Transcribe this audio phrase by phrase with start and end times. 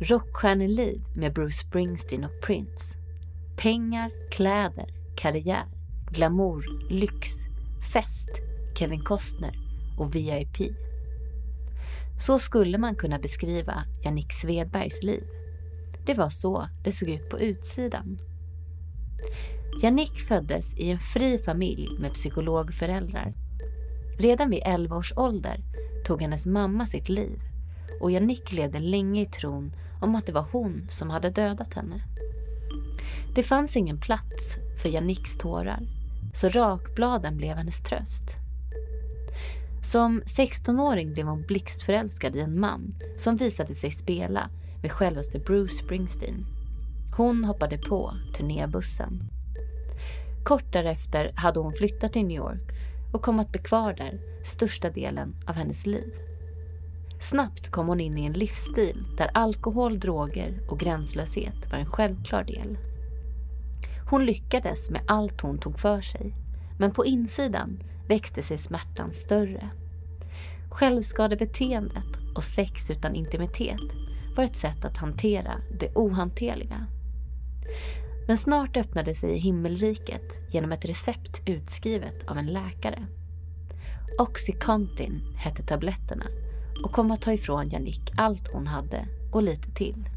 [0.00, 2.98] Rockstjärneliv med Bruce Springsteen och Prince.
[3.56, 5.64] Pengar, kläder, karriär,
[6.10, 7.28] glamour, lyx,
[7.92, 8.28] fest,
[8.78, 9.54] Kevin Costner
[9.98, 10.56] och VIP.
[12.20, 15.22] Så skulle man kunna beskriva Jannik Svedbergs liv.
[16.06, 18.18] Det var så det såg ut på utsidan.
[19.82, 23.32] Jannik föddes i en fri familj med psykologföräldrar.
[24.18, 25.60] Redan vid 11 års ålder
[26.06, 27.55] tog hennes mamma sitt liv
[28.00, 32.00] och Janik levde länge i tron om att det var hon som hade dödat henne.
[33.34, 35.82] Det fanns ingen plats för Janiks tårar,
[36.34, 38.36] så rakbladen blev hennes tröst.
[39.84, 44.50] Som 16-åring blev hon blixtförälskad i en man som visade sig spela
[44.82, 46.46] med självaste Bruce Springsteen.
[47.16, 49.22] Hon hoppade på turnébussen.
[50.44, 52.72] Kort därefter hade hon flyttat till New York
[53.12, 56.12] och kom att bli kvar där största delen av hennes liv.
[57.20, 62.44] Snabbt kom hon in i en livsstil där alkohol, droger och gränslöshet var en självklar
[62.44, 62.78] del.
[64.10, 66.34] Hon lyckades med allt hon tog för sig,
[66.78, 69.70] men på insidan växte sig smärtan större.
[70.70, 73.92] Självskadebeteendet och sex utan intimitet
[74.36, 76.86] var ett sätt att hantera det ohanterliga.
[78.26, 83.06] Men snart öppnade sig himmelriket genom ett recept utskrivet av en läkare.
[84.18, 86.24] Oxycontin hette tabletterna
[86.84, 90.08] och kom att ta ifrån Jannik allt hon hade och lite till.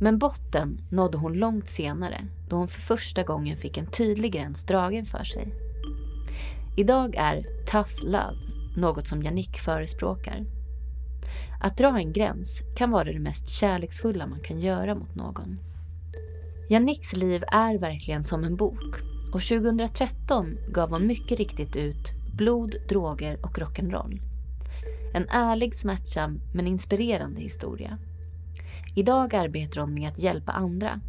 [0.00, 4.64] Men botten nådde hon långt senare då hon för första gången fick en tydlig gräns
[4.64, 5.52] dragen för sig.
[6.76, 8.36] Idag är tough love
[8.76, 10.44] något som Jannik förespråkar.
[11.60, 15.58] Att dra en gräns kan vara det mest kärleksfulla man kan göra mot någon.
[16.70, 19.00] Janniks liv är verkligen som en bok
[19.32, 24.29] och 2013 gav hon mycket riktigt ut Blod, droger och rock'n'roll.
[25.12, 27.98] En ärlig, smärtsam men inspirerande historia.
[28.96, 31.00] Idag arbetar hon med att hjälpa andra.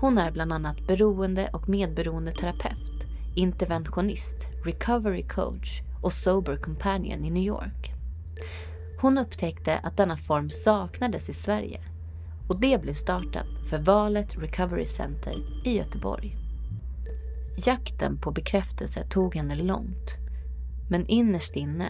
[0.00, 7.30] Hon är bland annat beroende och medberoende terapeut, interventionist, recovery coach och sober companion i
[7.30, 7.92] New York.
[9.00, 11.80] Hon upptäckte att denna form saknades i Sverige
[12.48, 16.36] och det blev starten för Valet Recovery Center i Göteborg.
[17.66, 20.16] Jakten på bekräftelse tog henne långt,
[20.90, 21.88] men innerst inne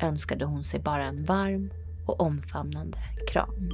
[0.00, 1.70] önskade hon sig bara en varm
[2.06, 2.98] och omfamnande
[3.28, 3.70] kram.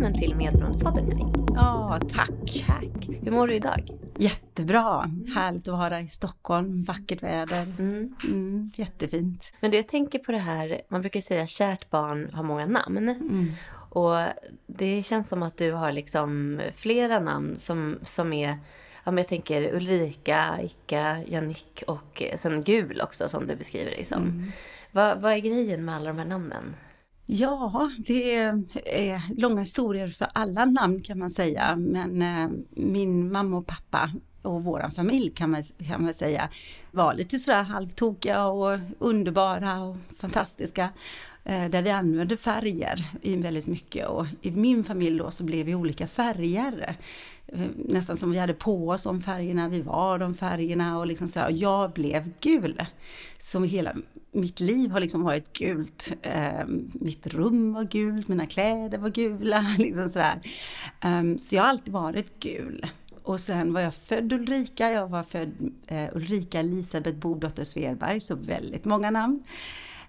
[0.00, 1.24] Välkommen till Medberoendepodden Jenny.
[1.54, 2.64] Ja, tack.
[2.66, 3.08] Tack.
[3.22, 3.90] Hur mår du idag?
[4.18, 5.10] Jättebra.
[5.34, 7.74] Härligt att vara i Stockholm, vackert väder.
[7.78, 8.14] Mm.
[8.24, 9.52] Mm, jättefint.
[9.60, 13.08] Men du, jag tänker på det här, man brukar säga kärt barn har många namn.
[13.08, 13.52] Mm.
[13.90, 14.16] Och
[14.66, 18.58] det känns som att du har liksom flera namn som, som är
[19.04, 24.04] Ja, men jag tänker Ulrika, Ika, Jannik och sen Gul också som du beskriver dig
[24.04, 24.22] som.
[24.22, 24.52] Mm.
[24.92, 26.74] Vad, vad är grejen med alla de här namnen?
[27.32, 31.76] Ja, det är långa historier för alla namn kan man säga.
[31.76, 34.10] Men eh, min mamma och pappa
[34.42, 36.48] och våran familj kan man, kan man säga
[36.90, 40.88] var lite sådär halvtokiga och underbara och fantastiska.
[41.44, 43.06] Eh, där vi använde färger
[43.42, 46.96] väldigt mycket och i min familj då så blev vi olika färger.
[47.46, 51.28] Eh, nästan som vi hade på oss om färgerna, vi var de färgerna och liksom
[51.28, 51.46] sådär.
[51.46, 52.82] och jag blev gul.
[53.38, 53.94] Som hela
[54.32, 56.12] mitt liv har liksom varit gult.
[56.22, 59.74] Eh, mitt rum var gult, mina kläder var gula.
[59.78, 60.40] Liksom sådär.
[61.04, 62.86] Um, så jag har alltid varit gul.
[63.22, 68.34] Och sen var jag född Ulrika, jag var född eh, Ulrika Elisabeth Bodotter Svedberg, så
[68.34, 69.44] väldigt många namn.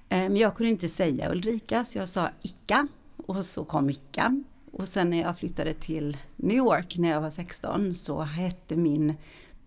[0.09, 2.87] Eh, men jag kunde inte säga Ulrika, så jag sa Icka.
[3.25, 4.43] Och så kom Icka.
[4.71, 9.15] Och sen när jag flyttade till New York när jag var 16 så hette min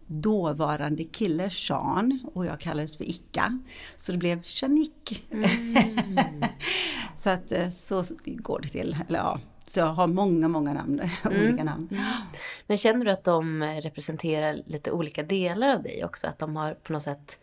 [0.06, 3.58] dåvarande kille Sean och jag kallades för Icka.
[3.96, 5.26] Så det blev Shanik.
[5.30, 5.48] Mm.
[7.16, 8.96] så att eh, så går det till.
[9.08, 11.42] Eller ja, så jag har många, många namn, mm.
[11.42, 11.88] olika namn.
[11.90, 12.04] Mm.
[12.66, 16.26] Men känner du att de representerar lite olika delar av dig också?
[16.26, 17.40] Att de har på något sätt,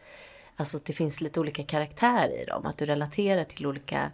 [0.56, 2.66] alltså att det finns lite olika karaktärer i dem?
[2.66, 4.12] Att du relaterar till olika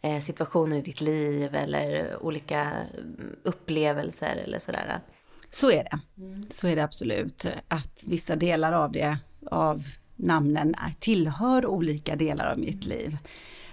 [0.00, 5.00] eh, situationer i ditt liv eller olika mm, upplevelser eller sådär?
[5.50, 5.98] Så är det.
[6.22, 6.46] Mm.
[6.50, 7.46] Så är det absolut.
[7.68, 9.18] Att vissa delar av det,
[9.50, 9.84] av
[10.16, 13.16] namnen, tillhör olika delar av mitt liv.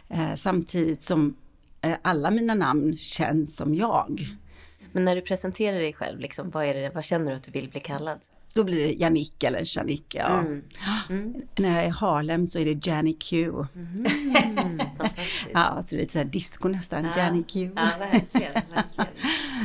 [0.10, 1.36] Eh, samtidigt som
[1.81, 4.27] eh, alla mina namn känns som jag.
[4.92, 7.51] Men när du presenterar dig själv, liksom, vad, är det, vad känner du att du
[7.51, 8.19] vill bli kallad?
[8.54, 10.39] Då blir det Janik eller Janik, ja.
[10.39, 10.63] Mm.
[11.10, 11.33] Mm.
[11.57, 13.51] När jag är i Harlem så är det Janny Q.
[13.75, 14.75] Mm.
[15.53, 15.75] Fantastiskt.
[15.75, 17.12] Ja, så det är lite så här disco nästan, Ja.
[17.18, 17.71] Janny Q.
[17.75, 18.53] Ja, verkligen.
[18.53, 19.09] verkligen.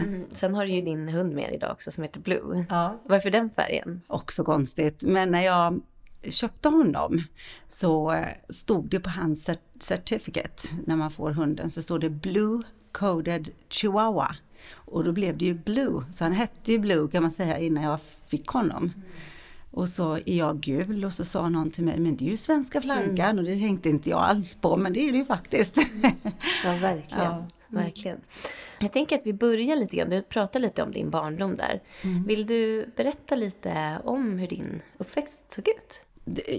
[0.04, 0.26] Mm.
[0.32, 2.64] Sen har du ju din hund med idag också som heter Blue.
[2.68, 3.00] Ja.
[3.04, 4.00] Varför den färgen?
[4.06, 5.80] Också konstigt, men när jag
[6.28, 7.18] köpte honom
[7.66, 12.10] så eh, stod det på hans cert- certificate, när man får hunden, så stod det
[12.10, 12.62] Blue
[12.92, 14.36] Coded Chihuahua.
[14.74, 17.84] Och då blev det ju Blue, så han hette ju Blue kan man säga innan
[17.84, 18.92] jag fick honom.
[19.70, 22.36] Och så är jag gul och så sa någon till mig, men det är ju
[22.36, 25.76] svenska flaggan och det tänkte inte jag alls på, men det är det ju faktiskt.
[26.64, 27.24] Ja, verkligen.
[27.24, 27.46] Ja.
[27.68, 28.20] verkligen.
[28.80, 31.80] Jag tänker att vi börjar lite grann, du pratade lite om din barndom där.
[32.26, 36.02] Vill du berätta lite om hur din uppväxt såg ut?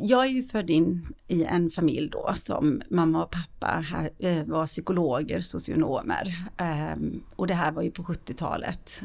[0.02, 4.44] Jag är ju född in i en familj då som mamma och pappa här, eh,
[4.44, 6.36] var psykologer, socionomer.
[6.58, 9.02] Ehm, och det här var ju på 70-talet.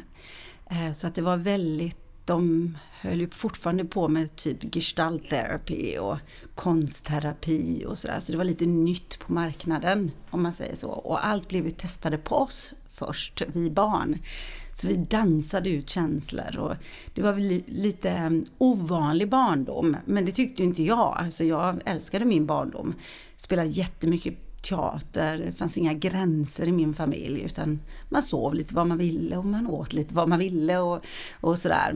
[0.69, 6.17] Eh, så att det var väldigt, de höll ju fortfarande på med typ gestaltterapi och
[6.55, 8.19] konstterapi och sådär.
[8.19, 10.89] Så det var lite nytt på marknaden om man säger så.
[10.89, 14.17] Och allt blev ju testade på oss först, vi barn.
[14.73, 16.75] Så vi dansade ut känslor och
[17.13, 19.97] det var väl lite mm, ovanlig barndom.
[20.05, 21.17] Men det tyckte ju inte jag.
[21.17, 22.93] Alltså jag älskade min barndom.
[23.37, 27.79] Spelade jättemycket teater, det fanns inga gränser i min familj utan
[28.09, 31.05] man sov lite vad man ville och man åt lite vad man ville och,
[31.41, 31.95] och sådär.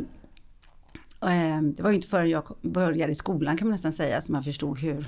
[1.22, 4.36] Ehm, det var ju inte förrän jag började i skolan kan man nästan säga som
[4.36, 5.08] jag förstod hur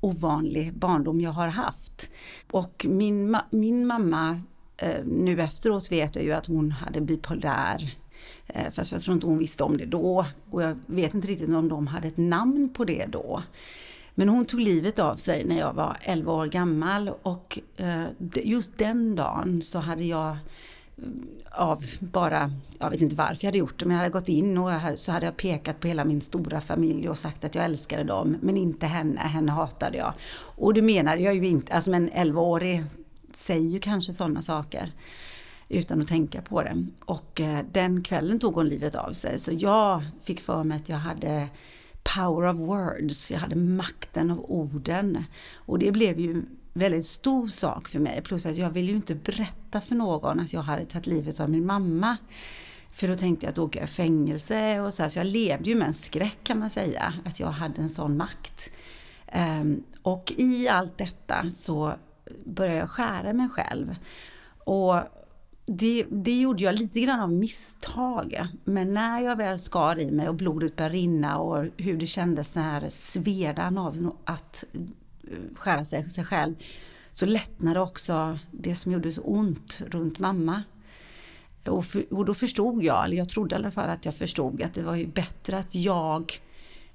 [0.00, 2.10] ovanlig barndom jag har haft.
[2.50, 4.40] Och min, ma- min mamma,
[4.76, 7.94] eh, nu efteråt vet jag ju att hon hade bipolär.
[8.46, 10.26] Eh, fast jag tror inte hon visste om det då.
[10.50, 13.42] Och jag vet inte riktigt om de hade ett namn på det då.
[14.14, 18.04] Men hon tog livet av sig när jag var 11 år gammal och eh,
[18.44, 20.36] just den dagen så hade jag
[21.50, 24.58] av bara, jag vet inte varför jag hade gjort det, men jag hade gått in
[24.58, 27.64] och hade, så hade jag pekat på hela min stora familj och sagt att jag
[27.64, 30.12] älskade dem, men inte henne, henne hatade jag.
[30.36, 32.84] Och det menade jag ju inte, alltså men 11-årig
[33.32, 34.92] säger ju kanske sådana saker
[35.68, 36.86] utan att tänka på det.
[37.04, 40.88] Och eh, den kvällen tog hon livet av sig, så jag fick för mig att
[40.88, 41.48] jag hade
[42.02, 45.24] power of words, jag hade makten av orden.
[45.54, 46.42] Och det blev ju
[46.72, 50.52] väldigt stor sak för mig, plus att jag ville ju inte berätta för någon att
[50.52, 52.16] jag hade tagit livet av min mamma.
[52.92, 55.26] För då tänkte jag att då åker jag i fängelse och så, här, så jag
[55.26, 58.70] levde ju med en skräck kan man säga, att jag hade en sån makt.
[59.26, 61.94] Ehm, och i allt detta så
[62.44, 63.96] började jag skära mig själv.
[64.64, 64.96] Och
[65.66, 68.46] det, det gjorde jag lite grann av misstag.
[68.64, 72.54] Men när jag väl skar i mig och blodet började rinna och hur det kändes
[72.54, 74.64] när svedan av att
[75.54, 76.54] skära sig, sig själv.
[77.12, 80.62] Så lättnade också det som gjorde så ont runt mamma.
[81.66, 84.62] Och, för, och då förstod jag, eller jag trodde i alla fall att jag förstod
[84.62, 86.40] att det var ju bättre att jag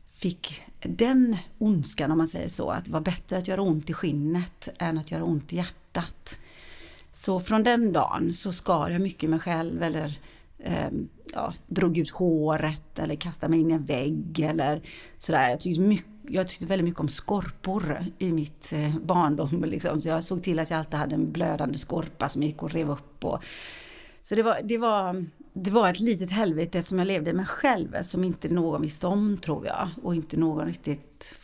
[0.10, 2.70] fick den ondskan om man säger så.
[2.70, 6.40] Att det var bättre att göra ont i skinnet än att göra ont i hjärtat.
[7.12, 10.20] Så från den dagen så skar jag mycket mig själv eller
[10.60, 10.90] eh,
[11.36, 14.82] ja, drog ut håret eller kastade mig in i en vägg eller
[15.18, 15.50] sådär.
[15.50, 19.64] Jag tyckte, mycket, jag tyckte väldigt mycket om skorpor i mitt eh, barndom.
[19.64, 20.02] Liksom.
[20.02, 22.72] Så jag såg till att jag alltid hade en blödande skorpa som jag gick och
[22.72, 23.26] rev upp.
[23.26, 23.44] Och,
[24.24, 28.02] så det var, det, var, det var ett litet helvete som jag levde med själv
[28.02, 29.90] som inte någon visste om tror jag.
[30.04, 31.38] Och inte någon riktigt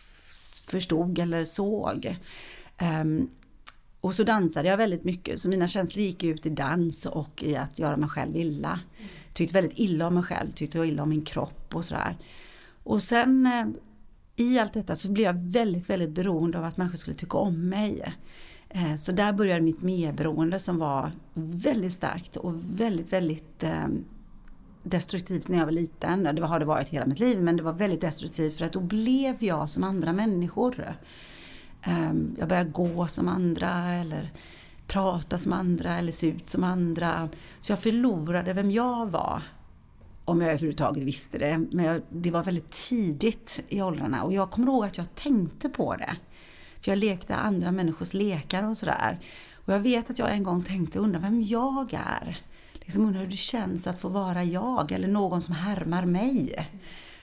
[0.68, 2.18] förstod eller såg.
[3.02, 3.30] Um,
[4.02, 7.56] och så dansade jag väldigt mycket, så mina känslor gick ut i dans och i
[7.56, 8.80] att göra mig själv illa.
[9.34, 12.18] Tyckt väldigt illa om mig själv, tyckt illa om min kropp och sådär.
[12.84, 13.66] Och sen eh,
[14.36, 17.70] i allt detta så blev jag väldigt, väldigt beroende av att människor skulle tycka om
[17.70, 18.14] mig.
[18.70, 23.88] Eh, så där började mitt medberoende som var väldigt starkt och väldigt, väldigt eh,
[24.84, 26.24] destruktivt när jag var liten.
[26.24, 28.80] Det har det varit hela mitt liv, men det var väldigt destruktivt för att då
[28.80, 30.96] blev jag som andra människor.
[32.38, 34.32] Jag började gå som andra eller
[34.92, 37.30] prata som andra eller se ut som andra.
[37.60, 39.42] Så jag förlorade vem jag var.
[40.26, 41.58] Om jag överhuvudtaget visste det.
[41.72, 45.70] Men jag, det var väldigt tidigt i åldrarna och jag kommer ihåg att jag tänkte
[45.70, 46.16] på det.
[46.80, 49.20] För jag lekte andra människors lekar och sådär.
[49.66, 52.38] Och jag vet att jag en gång tänkte, undra vem jag är.
[52.74, 56.70] Liksom undrar hur det känns att få vara jag eller någon som härmar mig.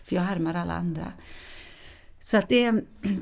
[0.04, 1.12] För jag härmar alla andra.
[2.20, 2.72] Så att det,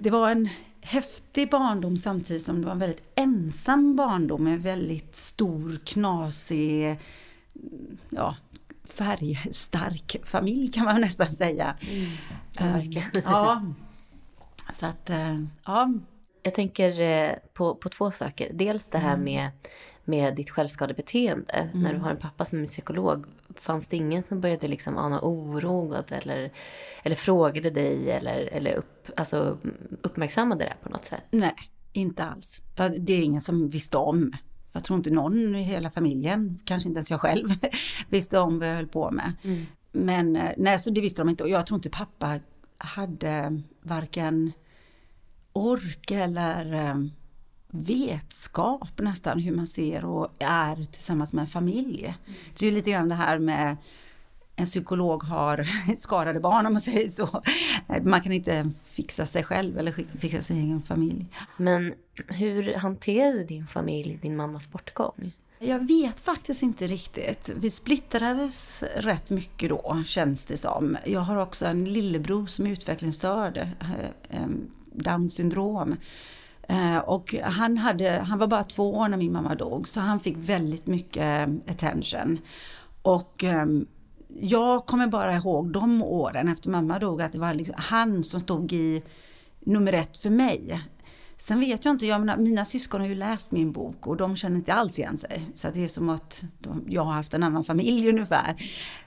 [0.00, 0.49] det var en
[0.87, 6.99] häftig barndom samtidigt som det var en väldigt ensam barndom med väldigt stor, knasig,
[8.11, 8.37] ja,
[8.85, 11.76] färgstark familj kan man nästan säga.
[12.59, 13.11] Ja, verkligen.
[13.25, 13.62] Ja.
[14.71, 15.93] Så att, eh, ja.
[16.43, 18.50] Jag tänker eh, på, på två saker.
[18.52, 19.50] Dels det här med,
[20.05, 21.52] med ditt självskadebeteende.
[21.52, 21.83] Mm.
[21.83, 23.26] När du har en pappa som är psykolog,
[23.60, 26.50] fanns det ingen som började liksom ana oro eller,
[27.02, 29.58] eller frågade dig eller, eller upp, alltså,
[30.02, 31.25] uppmärksammade det på något sätt?
[31.30, 31.54] Nej,
[31.92, 32.62] inte alls.
[32.98, 34.32] Det är ingen som visste om.
[34.72, 37.48] Jag tror inte någon i hela familjen, kanske inte ens jag själv,
[38.08, 39.32] visste om vad jag höll på med.
[39.42, 39.66] Mm.
[39.92, 41.44] Men eh, nej, så det visste de inte.
[41.44, 42.40] Och jag tror inte pappa
[42.78, 44.52] hade varken
[45.52, 46.94] ork eller eh,
[47.68, 52.14] vetskap nästan hur man ser och är tillsammans med en familj.
[52.58, 53.76] Det är ju lite grann det här med
[54.56, 57.42] en psykolog har skadade barn om man säger så.
[58.02, 61.26] Man kan inte fixa sig själv eller fixa sin egen familj.
[61.56, 61.94] Men
[62.28, 65.32] hur hanterade din familj din mammas bortgång?
[65.58, 67.50] Jag vet faktiskt inte riktigt.
[67.56, 70.96] Vi splittrades rätt mycket då, känns det som.
[71.04, 74.46] Jag har också en lillebror som är utvecklingsstörd, eh, eh,
[74.92, 75.96] Down syndrom.
[76.68, 80.20] Eh, och han, hade, han var bara två år när min mamma dog, så han
[80.20, 82.38] fick väldigt mycket eh, attention.
[83.02, 83.87] Och ehm,
[84.40, 88.40] jag kommer bara ihåg de åren efter mamma dog, att det var liksom han som
[88.40, 89.02] stod i
[89.61, 90.80] nummer ett för mig.
[91.38, 94.37] Sen vet jag inte, jag menar, mina syskon har ju läst min bok och de
[94.37, 95.50] känner inte alls igen sig.
[95.54, 98.56] Så det är som att de, jag har haft en annan familj ungefär.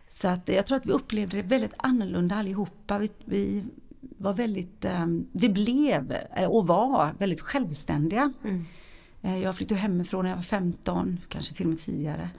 [0.10, 3.00] Så att jag tror att vi upplevde det väldigt annorlunda allihopa.
[3.00, 3.64] Vi, vi
[4.00, 6.16] var väldigt, um, vi blev
[6.50, 8.34] och var väldigt självständiga.
[8.44, 8.66] Mm.
[9.22, 12.30] Eh, jag flyttade hemifrån när jag var 15, kanske till och med tidigare.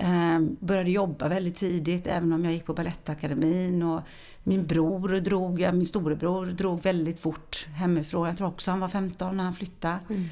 [0.00, 4.00] Um, började jobba väldigt tidigt även om jag gick på Balettakademin och
[4.42, 8.28] min bror drog, min storebror drog väldigt fort hemifrån.
[8.28, 9.98] Jag tror också han var 15 när han flyttade.
[10.08, 10.24] Mm.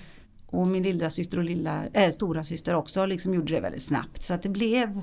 [0.47, 4.23] Och min lilla syster och lilla, äh, stora syster också liksom gjorde det väldigt snabbt.
[4.23, 5.01] Så att det blev,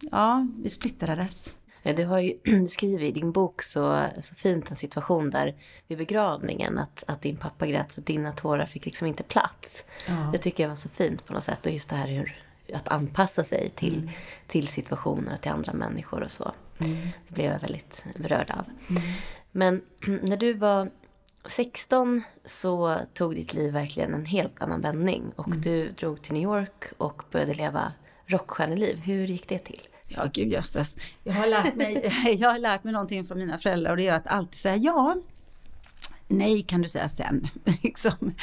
[0.00, 1.54] ja, vi splittrades.
[1.82, 5.54] Du har ju du skriver i din bok så, så fint en situation där
[5.88, 9.84] vid begravningen att, att din pappa grät så dina tårar fick liksom inte plats.
[10.06, 10.30] Ja.
[10.32, 12.42] Det tycker jag var så fint på något sätt och just det här hur
[12.74, 14.10] att anpassa sig till, mm.
[14.46, 16.52] till situationer och till andra människor och så.
[16.78, 16.96] Mm.
[17.28, 18.64] Det blev jag väldigt berörd av.
[18.90, 19.02] Mm.
[19.52, 19.82] Men
[20.22, 20.90] när du var
[21.46, 25.60] 16 så tog ditt liv verkligen en helt annan vändning och mm.
[25.60, 27.92] du drog till New York och började leva
[28.26, 29.00] rockstjärneliv.
[29.00, 29.88] Hur gick det till?
[30.16, 30.96] Ja, gud jösses.
[31.24, 34.14] Jag har lärt mig, jag har lärt mig någonting från mina föräldrar och det är
[34.14, 35.16] att alltid säga ja.
[36.28, 37.48] Nej kan du säga sen.
[37.82, 38.34] liksom.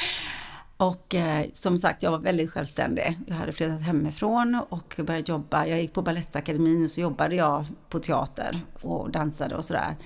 [0.76, 3.18] Och eh, som sagt, jag var väldigt självständig.
[3.26, 5.66] Jag hade flyttat hemifrån och börjat jobba.
[5.66, 9.96] Jag gick på Balettakademin och så jobbade jag på teater och dansade och sådär.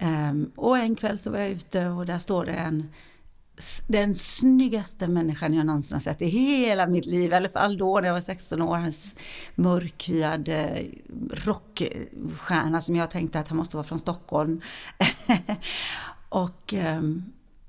[0.00, 2.88] Um, och en kväll så var jag ute och där står det en
[3.86, 8.00] den snyggaste människan jag någonsin har sett i hela mitt liv, i alla fall då
[8.00, 8.76] när jag var 16 år.
[8.76, 9.14] Hans
[9.54, 10.84] mörkhyad eh,
[11.30, 14.60] rockstjärna som jag tänkte att han måste vara från Stockholm.
[16.28, 17.24] och, ehm,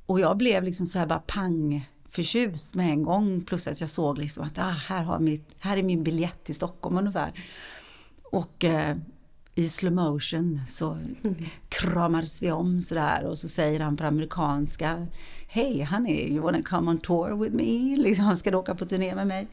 [0.06, 3.42] och jag blev liksom sådär bara pang förtjust med en gång.
[3.42, 6.56] Plus att jag såg liksom att ah, här, har mitt, här är min biljett till
[6.56, 7.34] Stockholm ungefär.
[8.24, 8.98] Och eh,
[9.56, 11.36] i slow motion så mm.
[11.70, 15.08] kramades vi om sådär och så säger han på amerikanska
[15.48, 17.98] Hej honey, you wanna come on tour with me?
[17.98, 19.48] Liksom, ska du åka på turné med mig?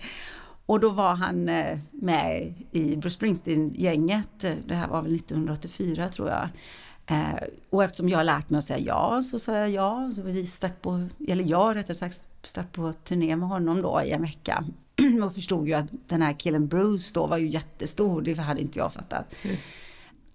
[0.66, 4.40] Och då var han eh, med i Bruce Springsteen-gänget.
[4.66, 6.48] Det här var väl 1984 tror jag.
[7.06, 10.10] Eh, och eftersom jag har lärt mig att säga ja så sa jag ja.
[10.14, 14.10] Så vi stack på, eller jag rättare sagt, stack på turné med honom då i
[14.10, 14.64] en vecka.
[15.24, 18.78] och förstod ju att den här killen Bruce då var ju jättestor, det hade inte
[18.78, 19.34] jag fattat.
[19.42, 19.56] Mm.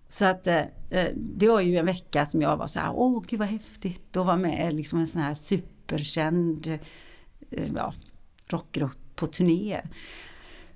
[0.08, 3.24] Så att eh, eh, det var ju en vecka som jag var så här, åh
[3.28, 6.68] gud vad häftigt och var med liksom en sån här superkänd
[7.50, 7.94] eh, ja,
[8.48, 9.82] rockgrupp på turné.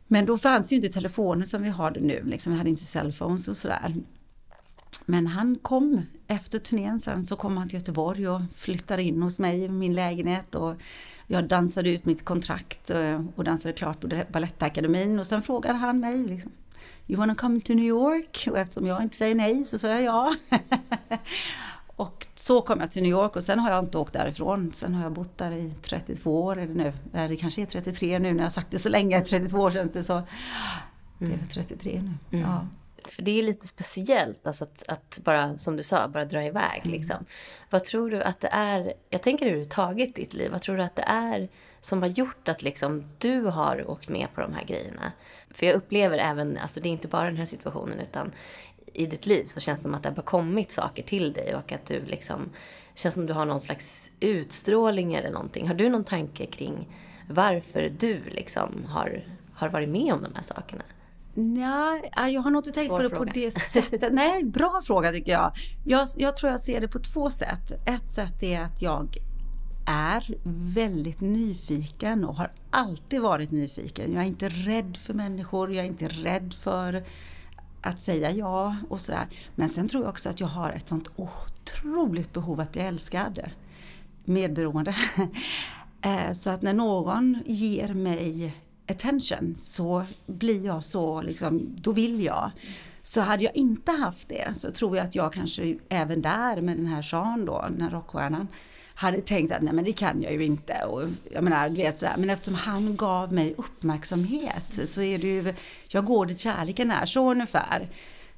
[0.07, 2.85] Men då fanns ju inte telefonen som vi har det nu, liksom, vi hade inte
[2.85, 3.95] cellphones och sådär.
[5.05, 9.39] Men han kom efter turnén sen så kom han till Göteborg och flyttade in hos
[9.39, 10.75] mig i min lägenhet och
[11.27, 15.99] jag dansade ut mitt kontrakt eh, och dansade klart på Balettakademin och sen frågade han
[15.99, 16.51] mig liksom,
[17.09, 18.47] You wanna come to New York?
[18.51, 20.35] Och eftersom jag inte säger nej så sa jag ja.
[21.95, 24.71] och så kom jag till New York och sen har jag inte åkt därifrån.
[24.75, 26.93] Sen har jag bott där i 32 år eller nu.
[27.27, 29.21] Det kanske är 33 nu när jag sagt det så länge.
[29.25, 30.21] 32 år känns det så.
[31.17, 32.17] Det är 33 mm.
[32.29, 32.37] nu.
[32.37, 32.49] Mm.
[32.49, 32.67] Ja.
[33.05, 36.81] För det är lite speciellt, alltså att, att, bara, som du sa, bara dra iväg.
[36.83, 36.91] Mm.
[36.91, 37.25] Liksom.
[37.69, 40.95] Vad tror du att det är, jag tänker överhuvudtaget ditt liv, vad tror du att
[40.95, 41.49] det är
[41.81, 45.11] som har gjort att liksom, du har åkt med på de här grejerna?
[45.51, 48.31] För jag upplever även, alltså det är inte bara den här situationen, utan
[48.93, 51.71] i ditt liv så känns det som att det har kommit saker till dig och
[51.71, 52.49] att du liksom,
[52.95, 55.67] känns som att du har någon slags utstrålning eller någonting.
[55.67, 56.87] Har du någon tanke kring
[57.29, 60.83] varför du liksom har, har varit med om de här sakerna?
[62.13, 63.31] Ja, jag har nog inte tänkt Svår på det fråga.
[63.31, 64.13] på det sättet.
[64.13, 65.51] Nej, bra fråga tycker jag.
[65.85, 66.07] jag.
[66.17, 67.71] Jag tror jag ser det på två sätt.
[67.85, 69.17] Ett sätt är att jag
[69.89, 70.35] är
[70.73, 74.13] väldigt nyfiken och har alltid varit nyfiken.
[74.13, 77.03] Jag är inte rädd för människor, jag är inte rädd för
[77.81, 79.27] att säga ja och sådär.
[79.55, 83.39] Men sen tror jag också att jag har ett sånt otroligt behov att bli älskad.
[84.25, 84.95] Medberoende.
[86.01, 88.55] Eh, så att när någon ger mig
[88.89, 92.51] attention så blir jag så liksom, då vill jag.
[93.01, 96.77] Så hade jag inte haft det så tror jag att jag kanske även där med
[96.77, 98.47] den här Sean då, den här rockstjärnan,
[98.99, 100.73] hade tänkt att nej men det kan jag ju inte.
[100.73, 102.15] Och, jag menar, vet sådär.
[102.17, 105.53] Men eftersom han gav mig uppmärksamhet så är det ju,
[105.87, 107.87] jag går dit kärleken är, så ungefär.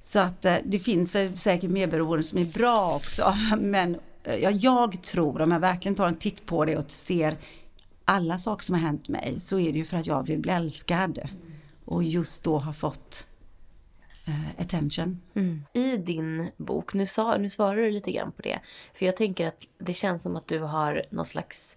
[0.01, 3.35] Så att eh, det finns väl säkert medberoende som är bra också.
[3.59, 7.37] Men eh, ja, jag tror, om jag verkligen tar en titt på det och ser
[8.05, 10.51] alla saker som har hänt mig, så är det ju för att jag vill bli
[10.51, 11.19] älskad.
[11.85, 13.27] Och just då har fått
[14.31, 15.21] uh, attention.
[15.35, 15.65] Mm.
[15.73, 18.59] I din bok, nu, sa, nu svarar du lite grann på det,
[18.93, 21.75] för jag tänker att det känns som att du har någon slags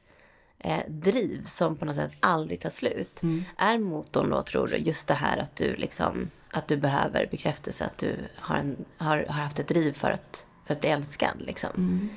[0.58, 3.22] eh, driv som på något sätt aldrig tar slut.
[3.22, 3.44] Mm.
[3.56, 7.84] Är motorn då, tror du, just det här att du liksom att du behöver bekräftelse,
[7.84, 11.36] att du har, en, har, har haft ett driv för att, för att bli älskad
[11.38, 11.70] liksom?
[11.76, 12.08] Mm.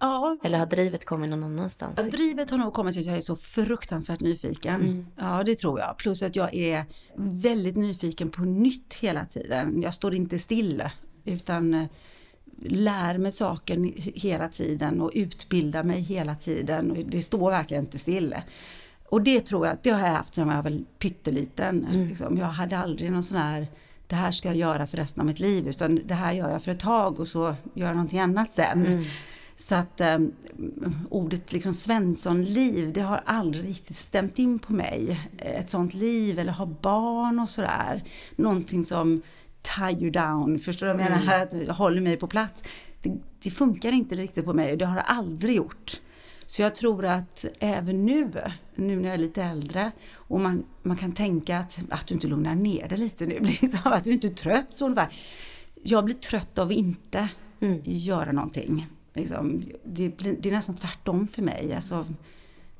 [0.00, 0.36] Ja.
[0.42, 1.94] Eller har drivet kommit någon annanstans?
[1.96, 4.74] Ja, drivet har nog kommit till att jag är så fruktansvärt nyfiken.
[4.74, 5.06] Mm.
[5.16, 5.96] Ja, det tror jag.
[5.98, 6.84] Plus att jag är
[7.16, 9.82] väldigt nyfiken på nytt hela tiden.
[9.82, 10.82] Jag står inte still
[11.24, 11.86] utan eh,
[12.62, 17.06] lär mig saker hela tiden och utbildar mig hela tiden.
[17.08, 18.36] Det står verkligen inte still.
[19.04, 21.86] Och det tror jag, det har jag haft sedan jag var pytteliten.
[21.92, 22.08] Mm.
[22.08, 22.38] Liksom.
[22.38, 23.66] Jag hade aldrig någon sån här
[24.06, 26.62] det här ska jag göra för resten av mitt liv utan det här gör jag
[26.62, 28.86] för ett tag och så gör jag någonting annat sen.
[28.86, 29.04] Mm.
[29.60, 30.32] Så att um,
[31.10, 35.20] ordet liksom Svenssonliv, det har aldrig riktigt stämt in på mig.
[35.38, 38.02] Ett sånt liv eller ha barn och sådär.
[38.36, 39.22] Någonting som
[39.62, 41.34] tie you down, förstår du vad jag menar?
[41.34, 41.68] Mm.
[41.70, 42.64] Att håller mig på plats.
[43.02, 43.12] Det,
[43.42, 46.00] det, funkar inte riktigt på mig och det har det aldrig gjort.
[46.46, 48.32] Så jag tror att även nu,
[48.74, 52.26] nu när jag är lite äldre och man, man kan tänka att, att du inte
[52.26, 55.08] lugnar ner dig lite nu, liksom, att du inte är trött så ungefär.
[55.82, 57.28] Jag blir trött av att inte
[57.60, 57.80] mm.
[57.84, 58.86] göra någonting.
[59.14, 61.74] Liksom, det, det, är nästan tvärtom för mig.
[61.74, 62.06] Alltså,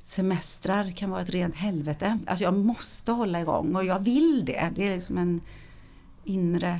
[0.03, 2.19] semestrar kan vara ett rent helvete.
[2.27, 4.71] Alltså jag måste hålla igång och jag vill det.
[4.75, 5.41] Det är liksom en
[6.23, 6.79] inre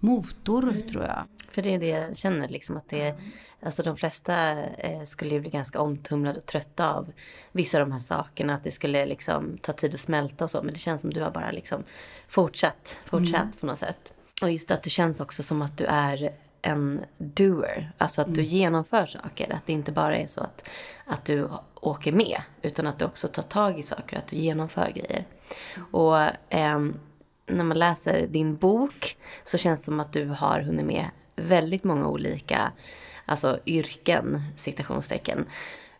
[0.00, 0.82] motor mm.
[0.82, 1.24] tror jag.
[1.50, 3.14] För det är det jag känner liksom att det
[3.62, 7.12] alltså de flesta eh, skulle ju bli ganska omtumlade och trötta av
[7.52, 8.54] vissa av de här sakerna.
[8.54, 10.62] Att det skulle liksom ta tid att smälta och så.
[10.62, 11.84] Men det känns som du har bara liksom
[12.28, 13.52] fortsatt, fortsatt mm.
[13.60, 14.14] på något sätt.
[14.42, 17.92] Och just att det känns också som att du är en doer.
[17.98, 18.36] Alltså att mm.
[18.36, 19.52] du genomför saker.
[19.52, 20.68] Att det inte bara är så att,
[21.04, 22.42] att du åker med.
[22.62, 24.18] Utan att du också tar tag i saker.
[24.18, 25.24] Att du genomför grejer.
[25.90, 26.78] Och eh,
[27.46, 31.84] när man läser din bok så känns det som att du har hunnit med väldigt
[31.84, 32.72] många olika
[33.30, 35.46] alltså yrken, citationstecken.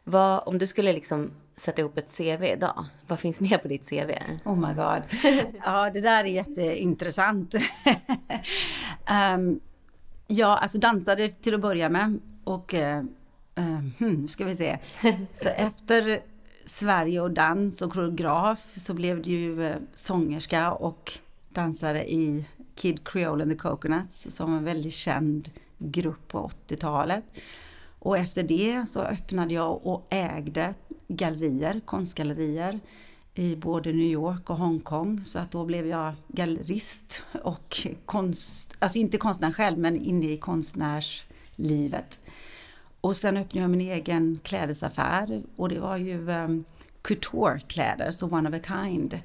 [0.05, 3.91] Vad, om du skulle liksom sätta ihop ett CV idag, vad finns med på ditt
[3.91, 4.11] CV?
[4.45, 5.03] Oh my god.
[5.65, 7.55] Ja, det där är jätteintressant.
[9.35, 9.61] um,
[10.33, 12.19] Ja, alltså dansade till att börja med.
[12.45, 13.03] Och, uh,
[13.99, 14.79] hmm, ska vi se.
[15.35, 16.21] Så efter
[16.65, 21.13] Sverige och dans och koreograf så blev det ju uh, sångerska och
[21.49, 27.25] dansare i Kid Creole and the Coconuts som en väldigt känd grupp på 80-talet.
[27.99, 30.75] Och efter det så öppnade jag och ägde
[31.09, 32.81] gallerier, konstgallerier
[33.35, 35.25] i både New York och Hongkong.
[35.25, 40.37] Så att då blev jag gallerist och konst, alltså inte konstnär själv men inne i
[40.37, 42.21] konstnärslivet.
[43.01, 46.65] Och sen öppnade jag min egen klädesaffär och det var ju um,
[47.03, 49.19] couture-kläder, så one of a kind,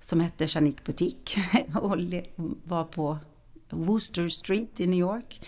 [0.00, 1.42] som hette Chanique Boutique
[1.74, 1.96] och
[2.64, 3.18] var på
[3.70, 5.40] Wooster Street i New York.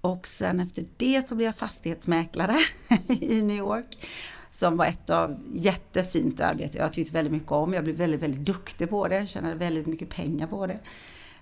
[0.00, 2.56] Och sen efter det så blev jag fastighetsmäklare
[3.08, 3.96] i New York
[4.50, 7.72] som var ett av jättefint arbete jag tyckte väldigt mycket om.
[7.72, 10.78] Jag blev väldigt, väldigt duktig på det, tjänade väldigt mycket pengar på det.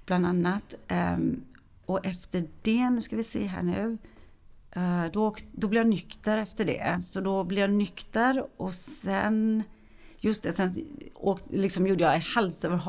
[0.07, 0.75] Bland annat.
[0.89, 1.45] Ehm,
[1.87, 3.99] och efter det, nu ska vi se här nu,
[4.71, 7.03] eh, då, då blev jag nykter efter det.
[7.03, 9.63] Så då blev jag nykter och sen
[10.21, 10.75] Just det, sen
[11.15, 12.81] och liksom gjorde jag hals över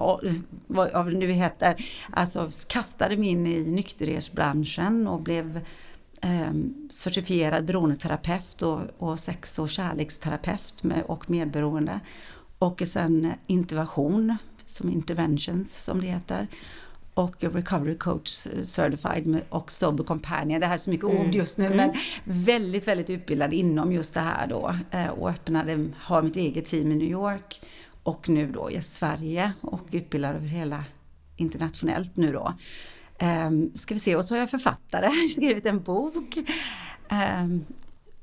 [0.67, 1.85] vad det nu heter.
[2.11, 5.59] Alltså kastade mig in i nykterhetsbranschen och blev
[6.21, 6.53] eh,
[6.91, 11.99] certifierad beroendeterapeut och, och sex och kärleksterapeut med, och medberoende.
[12.59, 16.47] Och sen intervention, som interventions som det heter.
[17.13, 20.59] Och recovery coach certified och sober companion.
[20.59, 21.25] Det här är så mycket mm.
[21.25, 21.77] ord just nu mm.
[21.77, 24.75] men väldigt, väldigt utbildad inom just det här då.
[24.91, 27.61] Eh, och öppnade, har mitt eget team i New York
[28.03, 30.83] och nu då i Sverige och utbildar över hela
[31.35, 32.53] internationellt nu då.
[33.21, 36.37] Um, ska vi se, och så har jag författare, skrivit en bok.
[37.11, 37.65] Um,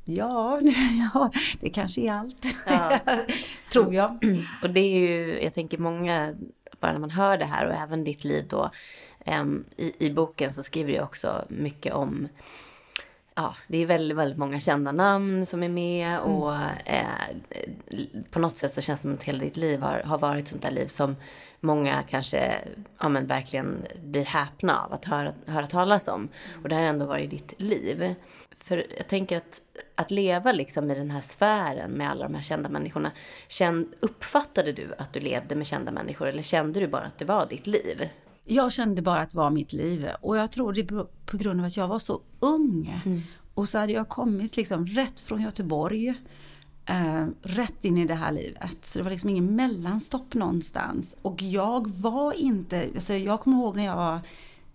[0.08, 0.60] Ja,
[1.14, 1.30] ja,
[1.60, 2.56] det kanske är allt.
[2.66, 2.98] Ja.
[3.72, 4.18] Tror jag.
[4.62, 6.34] Och det är ju, jag tänker många,
[6.80, 8.70] bara när man hör det här och även ditt liv då.
[9.26, 12.28] Um, i, I boken så skriver du också mycket om
[13.36, 16.20] ja, det är väldigt, väldigt många kända namn som är med mm.
[16.22, 16.54] och
[16.84, 17.06] eh,
[18.30, 20.62] på något sätt så känns det som att hela ditt liv har, har varit sånt
[20.62, 21.16] där liv som
[21.60, 22.58] många kanske
[23.00, 26.28] ja, men verkligen blir häpna av att höra, höra talas om.
[26.62, 28.14] Och det har ändå varit ditt liv.
[28.50, 29.60] För jag tänker att,
[29.94, 33.10] att leva liksom i den här sfären med alla de här kända människorna.
[33.48, 37.24] Känd, uppfattade du att du levde med kända människor eller kände du bara att det
[37.24, 38.08] var ditt liv?
[38.44, 40.84] Jag kände bara att det var mitt liv och jag tror det
[41.26, 43.02] på grund av att jag var så ung.
[43.04, 43.22] Mm.
[43.54, 46.14] Och så hade jag kommit liksom rätt från Göteborg,
[46.86, 48.78] eh, rätt in i det här livet.
[48.86, 51.16] Så det var liksom ingen mellanstopp någonstans.
[51.22, 54.20] Och jag var inte, alltså jag kommer ihåg när jag var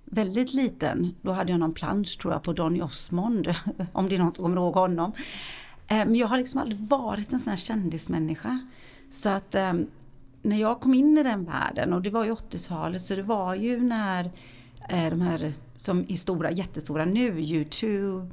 [0.05, 3.55] väldigt liten, då hade jag någon plansch tror jag på Donny Osmond,
[3.93, 5.11] om det är någon som kommer ihåg honom.
[5.87, 8.59] Eh, men jag har liksom aldrig varit en sån här kändismänniska.
[9.11, 9.73] Så att eh,
[10.41, 13.55] när jag kom in i den världen, och det var ju 80-talet, så det var
[13.55, 14.25] ju när
[14.89, 18.27] eh, de här som är stora, jättestora nu, YouTube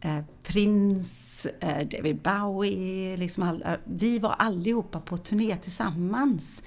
[0.00, 6.62] eh, Prince, eh, David Bowie, liksom alla, vi var allihopa på turné tillsammans.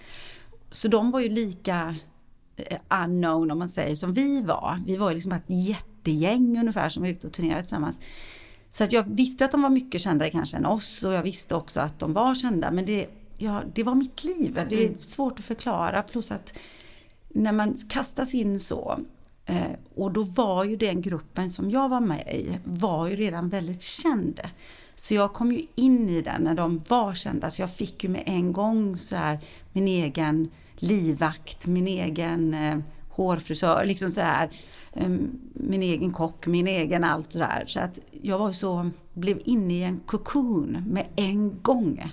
[0.71, 1.95] Så de var ju lika
[2.55, 4.79] eh, unknown om man säger som vi var.
[4.85, 8.01] Vi var ju liksom ett jättegäng ungefär som var ute och turnerade tillsammans.
[8.69, 11.55] Så att jag visste att de var mycket kändare kanske än oss och jag visste
[11.55, 14.53] också att de var kända men det ja, det var mitt liv.
[14.69, 14.99] Det är mm.
[14.99, 16.03] svårt att förklara.
[16.03, 16.53] Plus att
[17.29, 18.99] när man kastas in så
[19.49, 23.49] eh, och då var ju den gruppen som jag var med i var ju redan
[23.49, 24.39] väldigt känd.
[24.95, 27.49] Så jag kom ju in i den när de var kända.
[27.49, 29.39] Så jag fick ju med en gång så här
[29.73, 32.77] min egen livvakt, min egen eh,
[33.09, 34.49] hårfrisör, liksom så här,
[34.93, 35.09] eh,
[35.53, 37.63] min egen kock, min egen allt sådär.
[37.67, 42.12] Så att jag var så, blev inne i en kokon med en gång.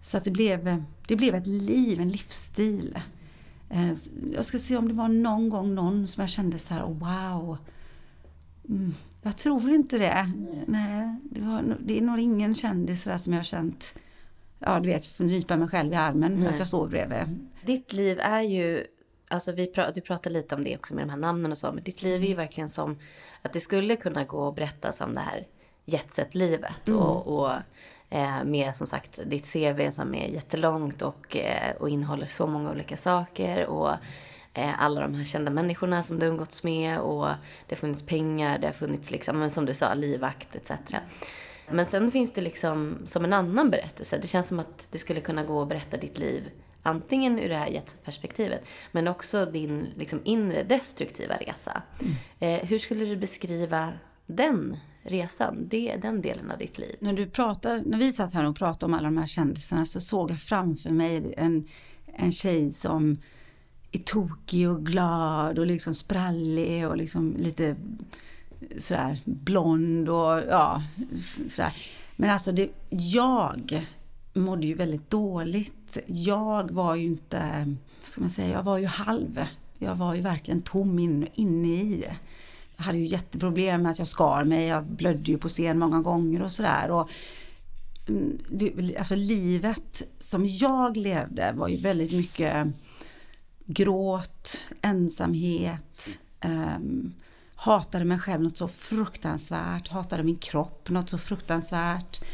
[0.00, 2.98] Så att det blev, det blev ett liv, en livsstil.
[3.72, 3.94] Eh,
[4.32, 7.58] jag ska se om det var någon gång någon som jag kände så här, wow.
[8.68, 10.32] Mm, jag tror inte det.
[10.66, 13.94] Nej, det, var, det är nog ingen kändis där som jag har känt,
[14.58, 17.48] ja du vet, förnypa mig själv i armen för att jag står bredvid.
[17.66, 18.86] Ditt liv är ju,
[19.28, 21.72] alltså vi pra, du pratar lite om det också med de här namnen och så,
[21.72, 22.98] men ditt liv är ju verkligen som
[23.42, 25.46] att det skulle kunna gå och berättas om det här
[25.84, 27.00] jetset-livet mm.
[27.00, 27.52] och, och
[28.44, 32.96] med som sagt ditt CV som är jättelångt och, eh, och innehåller så många olika
[32.96, 33.66] saker.
[33.66, 33.90] Och
[34.54, 37.26] eh, alla de här kända människorna som du umgåtts med och
[37.66, 40.72] det har funnits pengar, det har funnits liksom, men som du sa, livvakt etc.
[41.70, 44.18] Men sen finns det liksom som en annan berättelse.
[44.18, 46.50] Det känns som att det skulle kunna gå att berätta ditt liv
[46.82, 51.82] antingen ur det här jetset-perspektivet men också din liksom, inre destruktiva resa.
[52.00, 52.14] Mm.
[52.40, 53.92] Eh, hur skulle du beskriva
[54.26, 56.96] den resan, det, den delen av ditt liv.
[57.00, 60.00] När, du pratar, när vi satt här och pratade om alla de här kändisarna så
[60.00, 61.68] såg jag framför mig en,
[62.06, 63.16] en tjej som
[63.92, 67.76] är tokig och glad och liksom sprallig och liksom lite
[68.78, 70.82] sådär blond och ja,
[71.48, 71.72] sådär.
[72.16, 73.86] Men alltså det, jag
[74.32, 75.98] mådde ju väldigt dåligt.
[76.06, 79.44] Jag var ju inte, vad ska man säga, jag var ju halv.
[79.78, 82.04] Jag var ju verkligen tom in, inne i
[82.82, 84.66] jag hade ju jätteproblem med att jag skar mig.
[84.66, 87.06] Jag blödde ju på scen många gånger och sådär.
[88.08, 88.38] Mm,
[88.98, 92.66] alltså livet som jag levde var ju väldigt mycket
[93.66, 97.14] gråt, ensamhet, um,
[97.54, 102.24] hatade mig själv något så fruktansvärt, hatade min kropp något så fruktansvärt.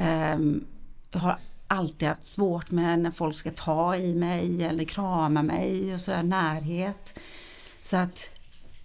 [0.00, 0.64] Um,
[1.10, 5.94] jag har alltid haft svårt med när folk ska ta i mig eller krama mig
[5.94, 7.18] och sådär, närhet.
[7.80, 8.30] Så att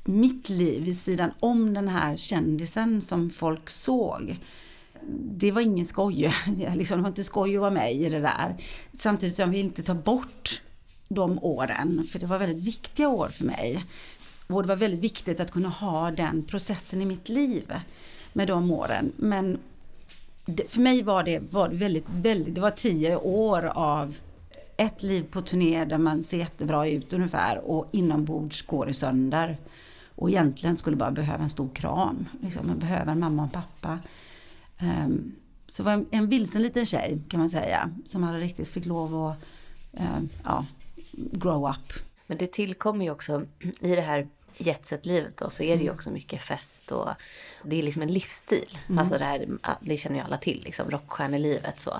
[0.07, 4.39] mitt liv vid sidan om den här kändisen som folk såg.
[5.21, 6.33] Det var ingen skoj.
[6.75, 8.55] Liksom, det var inte skoj att vara med i det där.
[8.93, 10.61] Samtidigt som jag vill inte ta bort
[11.07, 13.85] de åren, för det var väldigt viktiga år för mig.
[14.47, 17.73] Och det var väldigt viktigt att kunna ha den processen i mitt liv
[18.33, 19.11] med de åren.
[19.15, 19.57] Men
[20.45, 24.15] det, för mig var det, var det väldigt, väldigt, det var tio år av
[24.77, 29.57] ett liv på turné där man ser jättebra ut ungefär och inombords går det sönder.
[30.17, 32.25] Och egentligen skulle bara behöva en stor kram.
[32.41, 32.67] Liksom.
[32.67, 33.99] Man behöver en mamma och en pappa.
[34.81, 35.35] Um,
[35.67, 37.91] så var en, en vilsen liten tjej kan man säga.
[38.05, 39.37] Som aldrig riktigt fick lov att
[39.91, 40.65] um, ja,
[41.11, 41.93] grow up.
[42.27, 43.45] Men det tillkommer ju också
[43.79, 44.27] i det här
[44.57, 45.95] jetset-livet då så är det ju mm.
[45.95, 47.09] också mycket fest och
[47.63, 48.77] det är liksom en livsstil.
[48.87, 48.99] Mm.
[48.99, 49.47] Alltså det här,
[49.81, 51.99] det känner ju alla till liksom, rockstjärnelivet så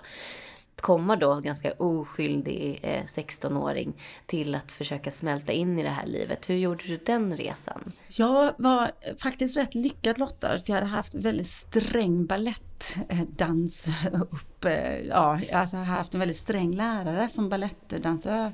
[0.81, 3.93] komma då ganska oskyldig eh, 16-åring
[4.25, 6.49] till att försöka smälta in i det här livet.
[6.49, 7.91] Hur gjorde du den resan?
[8.07, 10.57] Jag var faktiskt rätt lyckad lottad.
[10.67, 14.65] Jag hade haft väldigt sträng balettdans eh, upp.
[14.65, 18.53] Eh, ja, alltså jag hade haft en väldigt sträng lärare som balettdansör.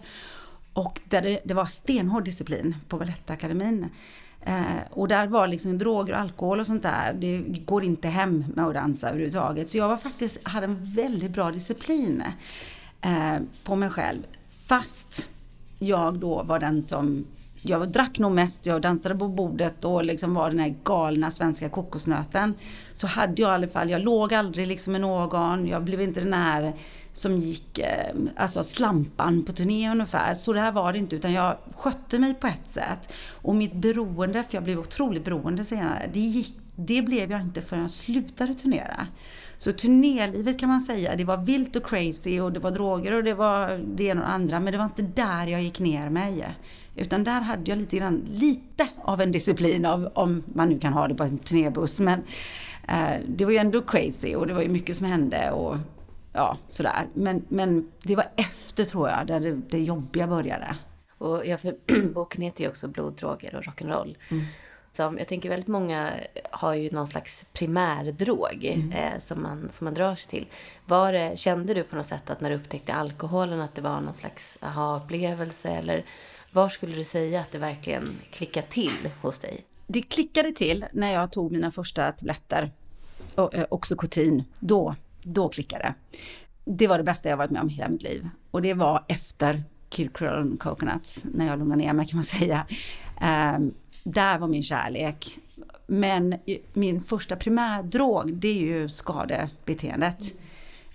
[0.74, 3.90] Och där det, det var stenhård disciplin på Balettakademin.
[4.46, 8.46] Eh, och där var liksom droger och alkohol och sånt där, det går inte hem
[8.56, 9.70] med att dansa överhuvudtaget.
[9.70, 12.24] Så jag var faktiskt, hade en väldigt bra disciplin
[13.02, 14.20] eh, på mig själv.
[14.66, 15.30] Fast
[15.80, 17.26] jag då var den som
[17.66, 21.70] jag drack nog mest, jag dansade på bordet och liksom var den här galna svenska
[21.70, 22.54] kokosnöten.
[22.94, 26.20] Så hade jag i alla fall, jag låg aldrig liksom med någon, jag blev inte
[26.20, 26.74] den här
[27.14, 30.34] som gick, eh, alltså slampan på turné ungefär.
[30.34, 33.14] Så det här var det inte utan jag skötte mig på ett sätt.
[33.30, 37.62] Och mitt beroende, för jag blev otroligt beroende senare, det, gick, det blev jag inte
[37.62, 39.08] förrän jag slutade turnera.
[39.58, 43.24] Så turnélivet kan man säga, det var vilt och crazy och det var droger och
[43.24, 44.60] det var det ena och det andra.
[44.60, 46.46] Men det var inte där jag gick ner mig.
[46.96, 50.94] Utan där hade jag lite grann, lite av en disciplin av, om man nu kan
[50.94, 52.00] ha det på en turnébuss.
[52.00, 52.20] Men
[52.88, 55.78] eh, det var ju ändå crazy och det var ju mycket som hände och
[56.34, 57.08] ja, sådär.
[57.14, 60.76] Men, men det var efter tror jag, där det, det jobbiga började.
[61.18, 61.76] Och ja, för
[62.14, 64.16] boken heter ju också Blod, droger och rock'n'roll.
[64.30, 64.44] Mm.
[64.92, 66.14] Som jag tänker väldigt många
[66.52, 68.92] har ju någon slags primärdrog mm.
[68.92, 70.48] eh, som, man, som man drar sig till.
[70.86, 74.02] Var det, kände du på något sätt att när du upptäckte alkoholen att det var
[74.02, 75.70] någon slags aha-upplevelse?
[75.70, 76.06] Eller
[76.52, 79.66] var skulle du säga att det verkligen klickade till hos dig?
[79.88, 82.72] Det klickade till när jag tog mina första tabletter,
[83.54, 84.44] eh, Oxycontin.
[84.60, 85.94] Då då klickade det.
[86.66, 88.30] Det var det bästa jag varit med om hela mitt liv.
[88.52, 92.66] Och det var efter Kid Crown Coconuts, när jag lugnade ner mig kan man säga.
[93.56, 95.38] Um, där var min kärlek.
[95.88, 96.36] Men
[96.74, 100.34] min första primärdrog, det är ju skadebeteendet.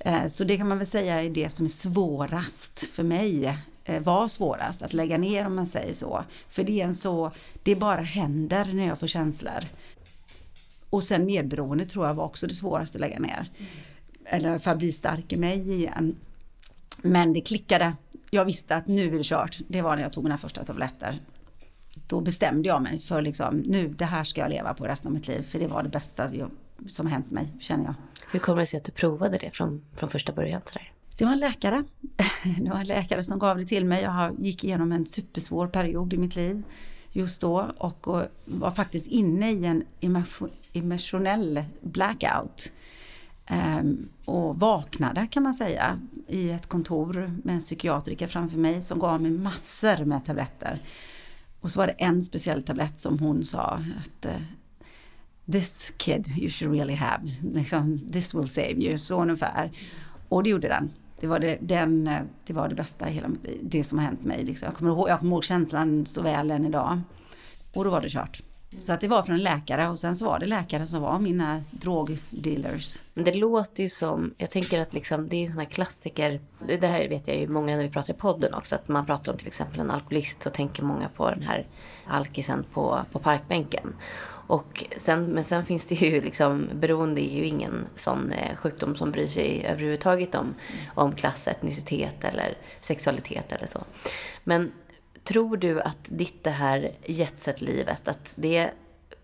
[0.06, 4.02] Uh, så det kan man väl säga är det som är svårast för mig eh,
[4.02, 6.24] var svårast att lägga ner om man säger så.
[6.48, 7.30] För det är en så,
[7.62, 9.64] det bara händer när jag får känslor.
[10.90, 13.50] Och sen medberoende tror jag var också det svåraste att lägga ner.
[13.58, 13.68] Mm
[14.28, 16.16] eller för att bli stark i mig igen.
[17.02, 17.96] Men det klickade.
[18.30, 19.58] Jag visste att nu är det kört.
[19.68, 21.20] Det var när jag tog mina första tabletter.
[22.06, 25.14] Då bestämde jag mig för liksom, nu det här ska jag leva på resten av
[25.14, 25.42] mitt liv.
[25.42, 26.30] För det var det bästa
[26.88, 27.94] som hänt mig, känner jag.
[28.32, 30.60] Hur kommer det sig att du provade det från, från första början?
[30.64, 30.92] Sådär?
[31.18, 31.84] Det var en läkare.
[32.58, 34.02] Det var en läkare som gav det till mig.
[34.02, 36.62] Jag gick igenom en supersvår period i mitt liv
[37.12, 39.84] just då och, och var faktiskt inne i en
[40.72, 42.72] emotionell blackout.
[43.48, 48.98] Ehm, och vaknade kan man säga i ett kontor med en psykiatriker framför mig som
[48.98, 50.78] gav mig massor med tabletter.
[51.60, 54.40] Och så var det en speciell tablett som hon sa att eh,
[55.52, 59.70] This kid you should really have, liksom, this will save you, så ungefär.
[60.28, 60.90] Och det gjorde den.
[61.20, 63.28] Det var det, den, eh, det, var det bästa i hela
[63.62, 64.44] det som har hänt mig.
[64.44, 64.66] Liksom.
[64.66, 67.00] Jag, kommer ihåg, jag kommer ihåg känslan så väl än idag.
[67.74, 68.42] Och då var det kört.
[68.72, 68.82] Mm.
[68.82, 71.18] Så att det var från en läkare och sen så var det läkare som var
[71.18, 73.00] mina drogdealers.
[73.14, 76.40] Men det låter ju som, jag tänker att liksom, det är en sån här klassiker.
[76.80, 78.74] Det här vet jag ju många när vi pratar i podden också.
[78.74, 81.66] Att man pratar om till exempel en alkoholist så tänker många på den här
[82.06, 83.94] alkisen på, på parkbänken.
[84.48, 88.96] Och sen, men sen finns det ju liksom, beroende är ju ingen sån eh, sjukdom
[88.96, 90.54] som bryr sig överhuvudtaget om,
[90.94, 93.84] om klass, etnicitet eller sexualitet eller så.
[94.44, 94.72] Men
[95.28, 98.70] Tror du att ditt det här jetset-livet, att det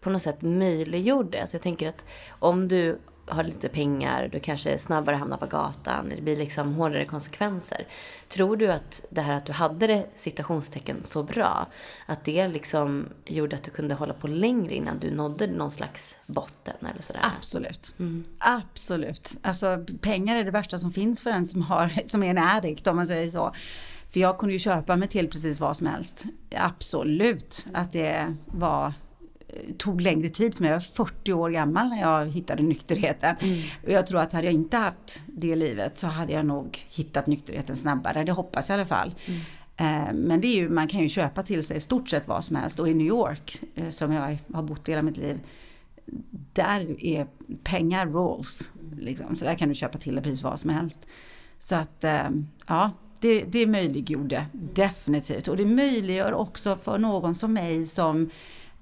[0.00, 1.40] på något sätt möjliggjorde?
[1.40, 6.12] Alltså jag tänker att om du har lite pengar, du kanske snabbare hamnar på gatan,
[6.16, 7.86] det blir liksom hårdare konsekvenser.
[8.28, 11.66] Tror du att det här att du hade det citationstecken så bra,
[12.06, 16.16] att det liksom gjorde att du kunde hålla på längre innan du nådde någon slags
[16.26, 17.22] botten eller sådär?
[17.36, 17.94] Absolut.
[17.98, 18.24] Mm.
[18.38, 19.36] Absolut.
[19.42, 22.86] Alltså pengar är det värsta som finns för en som, har, som är en addict
[22.86, 23.54] om man säger så.
[24.14, 26.24] För jag kunde ju köpa mig till precis vad som helst.
[26.56, 28.86] Absolut att det var
[29.48, 30.70] eh, tog längre tid för mig.
[30.70, 33.36] Jag var 40 år gammal när jag hittade nykterheten.
[33.40, 33.58] Mm.
[33.84, 37.26] Och jag tror att hade jag inte haft det livet så hade jag nog hittat
[37.26, 38.24] nykterheten snabbare.
[38.24, 39.14] Det hoppas jag i alla fall.
[39.26, 39.40] Mm.
[39.76, 42.56] Eh, men det är ju, man kan ju köpa till sig stort sett vad som
[42.56, 42.80] helst.
[42.80, 45.40] Och i New York, eh, som jag har bott hela mitt liv,
[46.52, 47.26] där är
[47.64, 48.70] pengar rules.
[48.98, 49.36] Liksom.
[49.36, 51.06] Så där kan du köpa till dig precis vad som helst.
[51.58, 52.04] Så att,
[52.66, 52.90] ja,
[53.24, 55.48] det, det möjliggjorde definitivt.
[55.48, 58.30] Och det möjliggör också för någon som mig som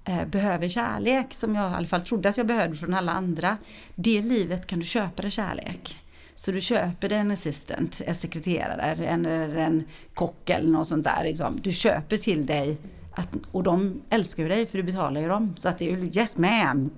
[0.05, 3.57] eh, behöver kärlek, som jag i alla fall trodde att jag behövde från alla andra.
[3.95, 5.97] Det livet kan du köpa dig kärlek.
[6.35, 11.25] Så du köper dig en assistent, en sekreterare eller en kock eller något sånt där.
[11.25, 11.61] Liksom.
[11.63, 12.77] Du köper till dig
[13.13, 15.55] att, och de älskar ju dig för du betalar ju dem.
[15.59, 16.91] Så att det är yes ma'am.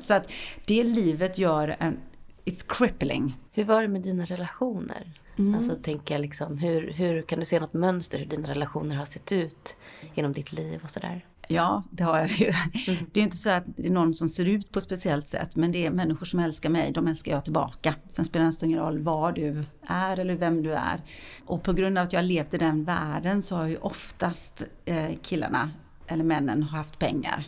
[0.00, 0.30] Så att
[0.66, 1.96] det livet gör en,
[2.44, 3.36] it's crippling.
[3.52, 5.18] Hur var det med dina relationer?
[5.38, 5.54] Mm.
[5.54, 9.32] Alltså jag liksom, hur, hur kan du se något mönster hur dina relationer har sett
[9.32, 9.76] ut
[10.14, 11.24] genom ditt liv och sådär?
[11.50, 12.46] Ja, det har jag ju.
[12.46, 13.06] Mm.
[13.12, 15.56] Det är inte så att det är någon som ser ut på ett speciellt sätt,
[15.56, 17.94] men det är människor som älskar mig, de älskar jag tillbaka.
[18.08, 21.02] Sen spelar det ingen roll var du är eller vem du är.
[21.46, 24.62] Och på grund av att jag har levt i den världen så har ju oftast
[24.84, 25.70] eh, killarna,
[26.06, 27.44] eller männen, haft pengar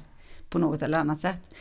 [0.51, 1.55] på något eller annat sätt.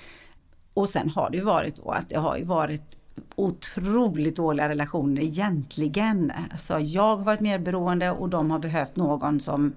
[0.73, 2.98] Och sen har det ju varit då att det har ju varit
[3.35, 6.31] otroligt dåliga relationer egentligen.
[6.51, 9.73] Alltså jag har varit mer beroende och de har behövt någon som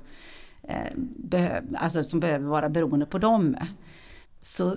[0.62, 3.56] Eh, behöv, alltså som behöver vara beroende på dem.
[4.40, 4.76] Så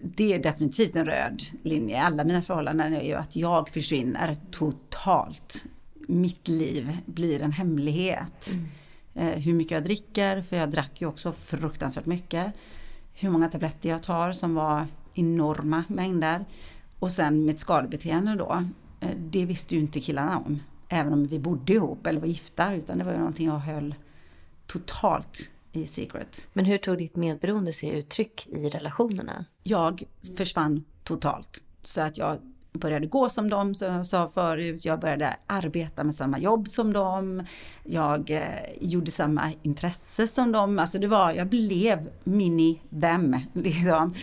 [0.00, 2.02] det är definitivt en röd linje.
[2.02, 5.64] Alla mina förhållanden är ju att jag försvinner totalt.
[5.94, 8.50] Mitt liv blir en hemlighet.
[8.52, 8.68] Mm.
[9.14, 12.52] Eh, hur mycket jag dricker, för jag drack ju också fruktansvärt mycket.
[13.14, 16.44] Hur många tabletter jag tar som var enorma mängder.
[16.98, 18.64] Och sen mitt skadebeteende då.
[19.00, 20.62] Eh, det visste ju inte killarna om.
[20.88, 22.74] Även om vi bodde ihop eller var gifta.
[22.74, 23.94] Utan det var ju någonting jag höll
[24.66, 26.48] totalt i secret.
[26.52, 29.44] Men hur tog ditt medberoende sig uttryck i relationerna?
[29.62, 30.02] Jag
[30.36, 31.62] försvann totalt.
[31.82, 32.38] Så att jag
[32.72, 34.84] började gå som dem, som jag sa förut.
[34.84, 37.42] Jag började arbeta med samma jobb som dem.
[37.84, 38.42] Jag eh,
[38.80, 40.78] gjorde samma intresse som dem.
[40.78, 43.40] Alltså det var, jag blev mini dem.
[43.52, 44.14] Liksom.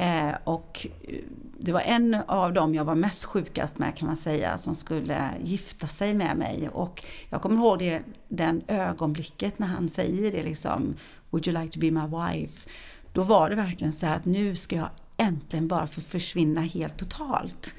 [0.00, 1.14] Eh, och eh,
[1.58, 5.30] det var en av dem jag var mest sjukast med kan man säga, som skulle
[5.42, 6.68] gifta sig med mig.
[6.68, 10.94] Och jag kommer ihåg det, den ögonblicket när han säger det liksom,
[11.30, 12.68] Would you like to be my wife?
[13.12, 16.98] Då var det verkligen så här att nu ska jag äntligen bara få försvinna helt
[16.98, 17.74] totalt.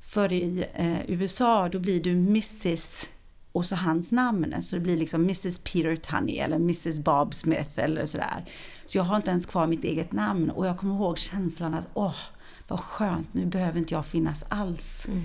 [0.00, 3.08] För i eh, USA då blir du Mrs
[3.54, 4.62] och så hans namn.
[4.62, 8.44] Så det blir liksom Mrs Peter Tunney eller Mrs Bob Smith eller sådär.
[8.86, 11.88] Så jag har inte ens kvar mitt eget namn och jag kommer ihåg känslan att
[11.94, 12.16] åh,
[12.68, 15.06] vad skönt, nu behöver inte jag finnas alls.
[15.08, 15.22] Mm.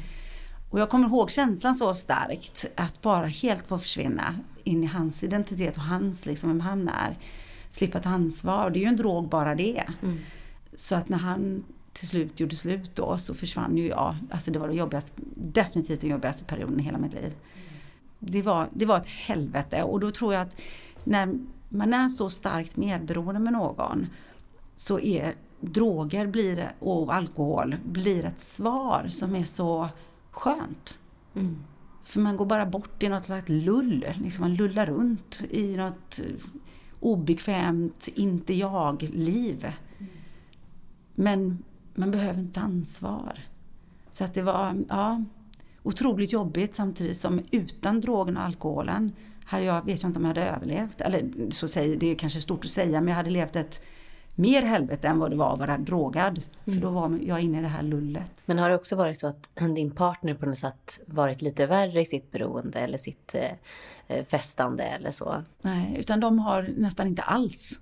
[0.70, 5.24] Och jag kommer ihåg känslan så starkt att bara helt få försvinna in i hans
[5.24, 7.18] identitet och hans, liksom vem han är.
[7.70, 9.84] Slippa ta ansvar, det är ju en drog bara det.
[10.02, 10.20] Mm.
[10.76, 11.64] Så att när han
[11.94, 14.16] till slut gjorde slut då så försvann ju jag.
[14.32, 17.34] Alltså det var det jobbigaste, definitivt den jobbigaste perioden i hela mitt liv.
[18.20, 20.62] Det var, det var ett helvete och då tror jag att
[21.04, 24.08] när man är så starkt medberoende med någon
[24.76, 29.90] så är droger blir, och alkohol blir ett svar som är så
[30.32, 31.00] skönt.
[31.36, 31.58] Mm.
[32.04, 36.20] För man går bara bort i något slags lull, liksom man lullar runt i något
[37.00, 39.74] obekvämt inte jag-liv.
[39.98, 40.12] Mm.
[41.16, 41.64] Men
[41.96, 43.40] man behöver inte ansvar.
[44.12, 45.24] Så att det var ja,
[45.84, 49.12] otroligt jobbigt samtidigt som utan drogen och alkoholen
[49.46, 51.02] hade jag, vet jag inte om jag hade överlevt.
[51.02, 53.82] Eller så säger, det är kanske stort att säga men jag hade levt ett
[54.36, 56.42] mer helvete än vad det var att vara drogad.
[56.66, 56.80] Mm.
[56.80, 58.32] För då var jag inne i det här lullet.
[58.46, 62.02] Men har det också varit så att din partner på något sätt varit lite värre
[62.02, 63.52] i sitt beroende eller sitt eh,
[64.08, 65.44] eh festande eller så?
[65.62, 67.80] Nej, utan de har nästan inte alls.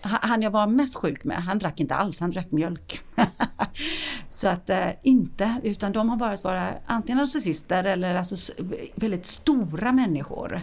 [0.00, 3.00] Han jag var mest sjuk med, han drack inte alls, han drack mjölk.
[4.28, 6.44] så att eh, inte, utan de har varit
[6.86, 8.52] antingen narcissister eller alltså
[8.94, 10.60] väldigt stora människor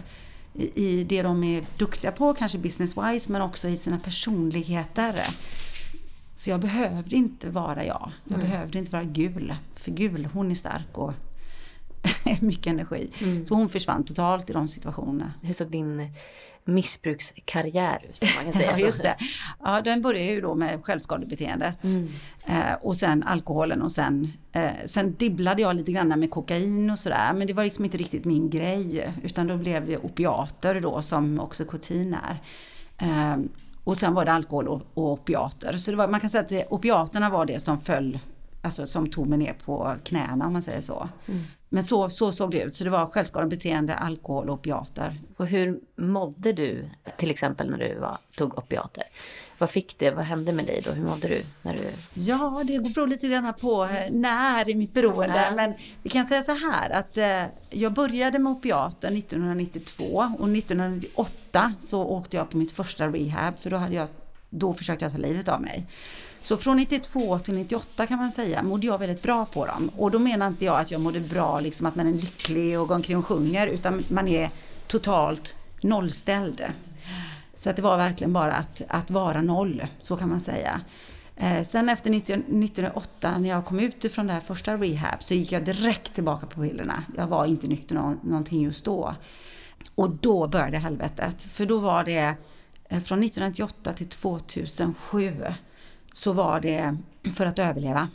[0.74, 5.20] i det de är duktiga på, kanske business-wise, men också i sina personligheter.
[6.34, 8.12] Så jag behövde inte vara jag.
[8.24, 8.50] Jag mm.
[8.50, 9.54] behövde inte vara gul.
[9.74, 11.12] För gul, hon är stark och
[12.40, 13.10] mycket energi.
[13.22, 13.46] Mm.
[13.46, 15.32] Så hon försvann totalt i de situationerna.
[15.42, 16.10] Hur såg din
[16.66, 18.22] missbrukskarriär ut?
[18.36, 19.16] Man kan säga ja, just det.
[19.64, 21.84] Ja, den började ju då med självskadebeteendet.
[21.84, 22.08] Mm.
[22.46, 26.98] Eh, och sen alkoholen och sen, eh, sen dibblade jag lite grann med kokain och
[26.98, 27.32] sådär.
[27.34, 29.12] Men det var liksom inte riktigt min grej.
[29.22, 32.36] Utan då blev det opiater då som oxycontin är.
[32.98, 33.38] Eh,
[33.84, 35.78] och sen var det alkohol och, och opiater.
[35.78, 38.18] Så var, man kan säga att det, opiaterna var det som föll
[38.66, 41.08] Alltså som tog mig ner på knäna om man säger så.
[41.26, 41.40] Mm.
[41.68, 42.74] Men så, så såg det ut.
[42.74, 45.20] Så det var självskadebeteende, alkohol och opiater.
[45.36, 46.84] Och hur mådde du
[47.16, 49.04] till exempel när du var, tog opiater?
[49.58, 50.10] Vad fick det?
[50.10, 50.90] Vad hände med dig då?
[50.90, 51.42] Hur mådde du?
[51.62, 51.82] När du...
[52.14, 55.44] Ja, det beror lite grann på eh, när i mitt beroende.
[55.48, 55.56] Ja.
[55.56, 60.04] Men vi kan säga så här att eh, jag började med opiater 1992
[60.38, 64.08] och 1998 så åkte jag på mitt första rehab för då hade jag
[64.50, 65.86] då försökte jag ta livet av mig.
[66.40, 69.90] Så från 92 till 98 kan man säga mådde jag väldigt bra på dem.
[69.96, 72.88] Och då menar inte jag att jag mådde bra, liksom att man är lycklig och
[72.88, 74.50] går omkring och sjunger, utan man är
[74.86, 76.64] totalt nollställd.
[77.54, 80.80] Så att det var verkligen bara att, att vara noll, så kan man säga.
[81.36, 85.52] Eh, sen efter 1998 när jag kom ut ifrån det här första rehab så gick
[85.52, 87.02] jag direkt tillbaka på pillerna.
[87.16, 89.14] Jag var inte nykter någonting just då.
[89.94, 91.42] Och då började helvetet.
[91.42, 92.34] För då var det
[92.88, 95.32] från 1998 till 2007
[96.12, 96.96] så var det
[97.34, 98.08] för att överleva.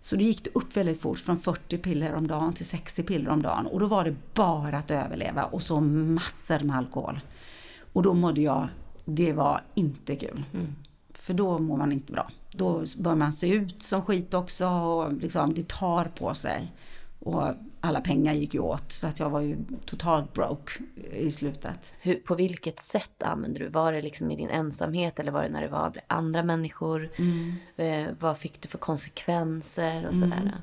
[0.00, 3.30] Så det gick det upp väldigt fort från 40 piller om dagen till 60 piller
[3.30, 3.66] om dagen.
[3.66, 7.20] Och då var det bara att överleva och så massor med alkohol.
[7.92, 8.68] Och då mådde jag,
[9.04, 10.44] det var inte kul.
[10.52, 10.74] Mm.
[11.10, 12.30] För då mår man inte bra.
[12.52, 16.72] Då bör man se ut som skit också och liksom, det tar på sig.
[17.18, 17.48] Och
[17.84, 20.72] alla pengar gick ju åt så att jag var ju totalt broke
[21.12, 21.94] i slutet.
[22.00, 23.68] Hur, på vilket sätt använde du?
[23.68, 27.10] Var det liksom i din ensamhet eller var det när det var andra människor?
[27.16, 27.54] Mm.
[27.76, 30.40] Eh, vad fick du för konsekvenser och sådär?
[30.42, 30.54] Mm.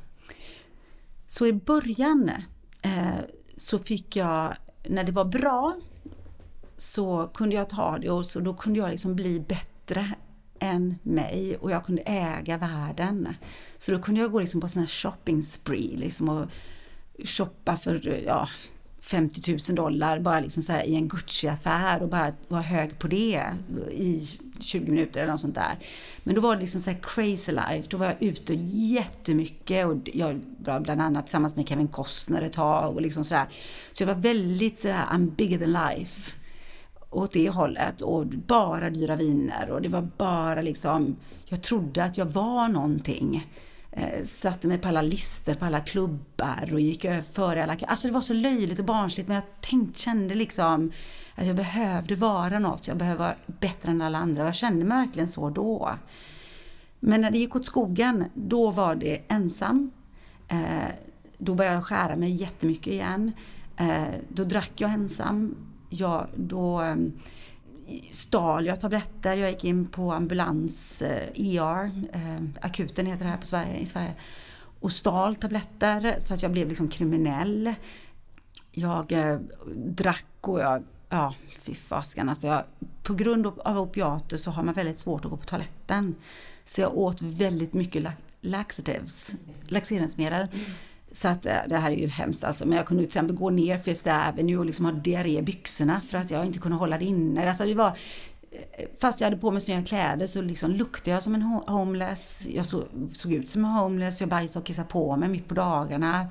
[1.28, 2.32] Så i början
[2.82, 3.20] eh,
[3.58, 4.54] så fick jag,
[4.88, 5.76] när det var bra
[6.78, 10.14] så kunde jag ta det och så då kunde jag liksom bli bättre
[10.60, 13.34] än mig och jag kunde äga världen.
[13.78, 16.50] Så då kunde jag gå liksom på sån här shopping spree liksom och
[17.26, 18.50] shoppa för ja,
[19.02, 23.44] 50 000 dollar bara liksom så i en Gucci-affär och bara vara hög på det
[23.92, 24.28] i
[24.60, 25.78] 20 minuter eller något sånt där.
[26.24, 27.84] Men då var det liksom så crazy life.
[27.90, 32.54] Då var jag ute jättemycket och jag var bland annat tillsammans med Kevin Costner ett
[32.54, 33.48] tag och liksom sådär.
[33.92, 36.32] Så jag var väldigt sådär, I'm bigger than life
[37.10, 41.16] åt det hållet och bara dyra viner och det var bara liksom,
[41.46, 43.48] jag trodde att jag var någonting.
[43.92, 47.78] Eh, satte mig på alla listor, på alla klubbar och gick före alla...
[47.88, 50.92] Alltså det var så löjligt och barnsligt men jag tänkte, kände liksom
[51.36, 54.86] att jag behövde vara något, jag behövde vara bättre än alla andra och jag kände
[54.86, 55.96] mig verkligen så då.
[57.00, 59.92] Men när det gick åt skogen, då var det ensam.
[60.48, 60.90] Eh,
[61.38, 63.32] då började jag skära mig jättemycket igen.
[63.78, 65.56] Eh, då drack jag ensam
[65.90, 67.14] Jag, då ehm,
[68.12, 69.36] stal jag tabletter.
[69.36, 73.86] Jag gick in på ambulans, eh, ER, eh, akuten heter det här på Sverige, i
[73.86, 74.14] Sverige,
[74.80, 77.74] och stal tabletter så att jag blev liksom kriminell.
[78.72, 79.40] Jag eh,
[79.76, 82.48] drack och jag, ja fy fasken alltså.
[82.48, 82.64] Jag,
[83.04, 86.16] på grund av opiater så har man väldigt svårt att gå på toaletten.
[86.66, 88.08] Så jag åt väldigt mycket
[88.42, 89.36] laxatives,
[89.68, 90.48] laxeringsmedel.
[90.54, 90.66] Mm.
[91.12, 92.68] Så att eh, det här är ju hemskt alltså.
[92.68, 96.02] Men jag kunde till exempel gå ner Fifth Avenue och liksom ha diarré i byxorna
[96.02, 97.48] för att jag inte kunde hålla det inne.
[97.48, 97.98] Alltså det var,
[98.52, 102.48] eh, fast jag hade på mig snygga kläder så liksom luktade jag som en homeless.
[102.50, 102.84] Jag så,
[103.14, 104.22] såg ut som en homeless.
[104.22, 106.28] Jag bajsade och kissade på mig mitt på dagarna.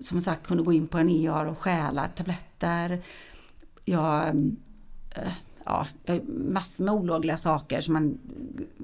[0.00, 3.02] Som sagt kunde gå in på en ER och stjäla tabletter.
[3.84, 4.28] Jag
[5.14, 5.32] äh,
[5.66, 5.86] ja,
[6.26, 8.18] massor med olagliga saker som man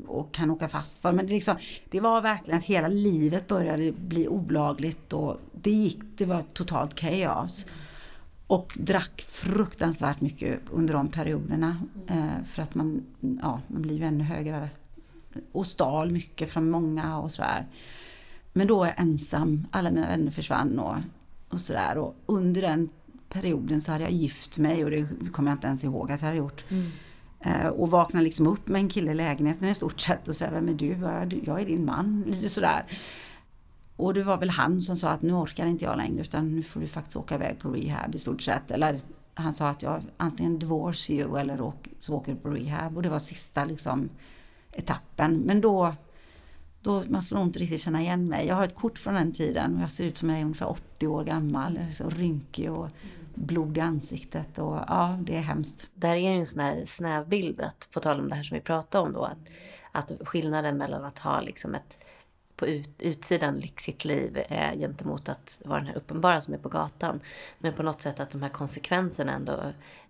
[0.07, 1.13] och kan åka fast för.
[1.13, 1.57] Men det, liksom,
[1.91, 6.95] det var verkligen att hela livet började bli olagligt och det gick, det var totalt
[6.95, 7.67] kaos.
[8.47, 11.77] Och drack fruktansvärt mycket under de perioderna.
[12.07, 14.69] Eh, för att man, ja, man blir ju ännu högre.
[15.53, 17.67] Och stal mycket från många och sådär.
[18.53, 20.97] Men då är jag ensam, alla mina vänner försvann och,
[21.49, 21.99] och sådär.
[21.99, 22.89] Och under den
[23.33, 26.27] perioden så hade jag gift mig och det kommer jag inte ens ihåg att jag
[26.27, 26.65] hade gjort.
[26.69, 26.87] Mm.
[27.47, 30.51] Uh, och vaknade liksom upp med en kille i lägenheten i stort sett och sa
[30.51, 30.97] Vem är du?
[31.45, 32.25] Jag är din man.
[32.27, 32.85] Lite sådär.
[33.97, 36.63] Och det var väl han som sa att nu orkar inte jag längre utan nu
[36.63, 38.71] får du faktiskt åka iväg på rehab i stort sett.
[38.71, 39.01] Eller
[39.35, 42.97] han sa att jag antingen divorce you eller så åker du på rehab.
[42.97, 44.09] Och det var sista liksom
[44.73, 45.37] etappen.
[45.37, 45.95] Men då,
[46.81, 48.47] då man skulle inte riktigt känna igen mig.
[48.47, 50.69] Jag har ett kort från den tiden och jag ser ut som jag är ungefär
[50.69, 51.79] 80 år gammal.
[51.93, 52.89] Så rynkig och
[53.35, 55.91] blod i ansiktet och ja, det är hemskt.
[55.95, 58.55] Där är ju en sån här snäv bild, att, på tal om det här som
[58.55, 59.39] vi pratade om då, att,
[59.93, 61.99] att skillnaden mellan att ha liksom ett
[62.57, 66.69] på ut, utsidan lyxigt liv eh, gentemot att vara den här uppenbara som är på
[66.69, 67.21] gatan.
[67.59, 69.61] Men på något sätt att de här konsekvenserna ändå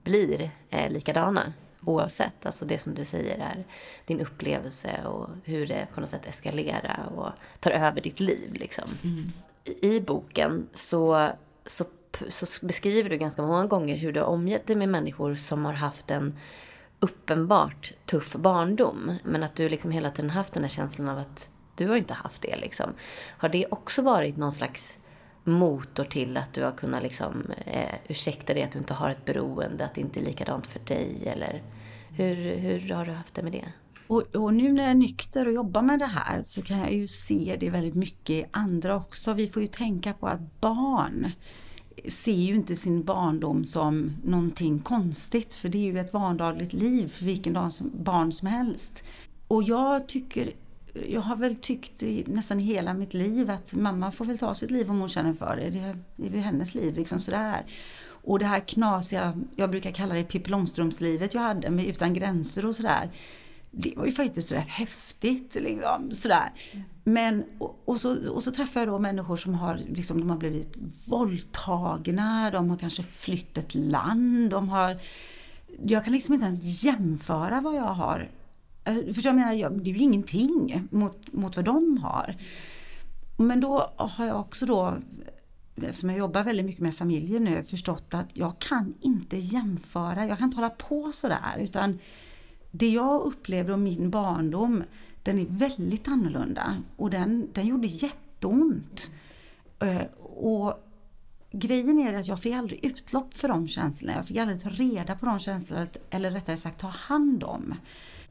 [0.02, 1.52] blir eh, likadana
[1.84, 2.46] oavsett.
[2.46, 3.64] Alltså det som du säger är
[4.06, 7.28] din upplevelse och hur det på något sätt eskalerar och
[7.60, 8.54] tar över ditt liv.
[8.54, 8.90] Liksom.
[9.04, 9.32] Mm.
[9.64, 11.30] I, I boken så,
[11.66, 11.84] så
[12.28, 15.72] så beskriver du ganska många gånger hur du har omgett dig med människor som har
[15.72, 16.38] haft en
[17.00, 19.12] uppenbart tuff barndom.
[19.24, 22.14] Men att du liksom hela tiden haft den här känslan av att du har inte
[22.14, 22.56] haft det.
[22.56, 22.90] Liksom.
[23.38, 24.98] Har det också varit någon slags
[25.44, 29.24] motor till att du har kunnat liksom, eh, ursäkta dig att du inte har ett
[29.24, 31.22] beroende, att det inte är likadant för dig?
[31.26, 31.62] Eller
[32.10, 33.72] hur, hur har du haft det med det?
[34.06, 36.92] Och, och, nu när jag är nykter och jobbar med det här så kan jag
[36.92, 39.32] ju se det väldigt mycket i andra också.
[39.32, 41.32] Vi får ju tänka på att barn
[42.08, 47.08] ser ju inte sin barndom som någonting konstigt för det är ju ett vardagligt liv
[47.08, 49.04] för vilken dag som, barn som helst.
[49.48, 50.52] Och jag tycker
[51.08, 54.70] jag har väl tyckt i, nästan hela mitt liv att mamma får väl ta sitt
[54.70, 55.70] liv om hon känner för det.
[56.16, 57.64] Det är väl hennes liv liksom sådär.
[58.24, 62.66] Och det här knasiga, jag brukar kalla det Pippi Långstrumps-livet jag hade med Utan gränser
[62.66, 63.10] och sådär
[63.72, 65.54] det var ju faktiskt rätt häftigt.
[65.54, 66.52] Liksom, sådär.
[67.04, 70.36] Men, och, och, så, och så träffar jag då människor som har, liksom, de har
[70.36, 70.76] blivit
[71.08, 74.98] våldtagna, de har kanske flytt ett land, de har...
[75.86, 78.28] Jag kan liksom inte ens jämföra vad jag har.
[78.84, 82.36] Alltså, för jag menar, jag, det är ju ingenting mot, mot vad de har.
[83.36, 84.94] Men då har jag också då,
[85.76, 90.38] eftersom jag jobbar väldigt mycket med familjer nu, förstått att jag kan inte jämföra, jag
[90.38, 91.98] kan inte hålla på sådär utan
[92.70, 94.84] det jag upplevde om min barndom,
[95.22, 99.10] den är väldigt annorlunda och den, den gjorde jätteont.
[99.80, 100.88] Eh, och
[101.52, 104.16] grejen är att jag fick aldrig utlopp för de känslorna.
[104.16, 107.74] Jag fick aldrig ta reda på de känslorna, eller rättare sagt ta hand om.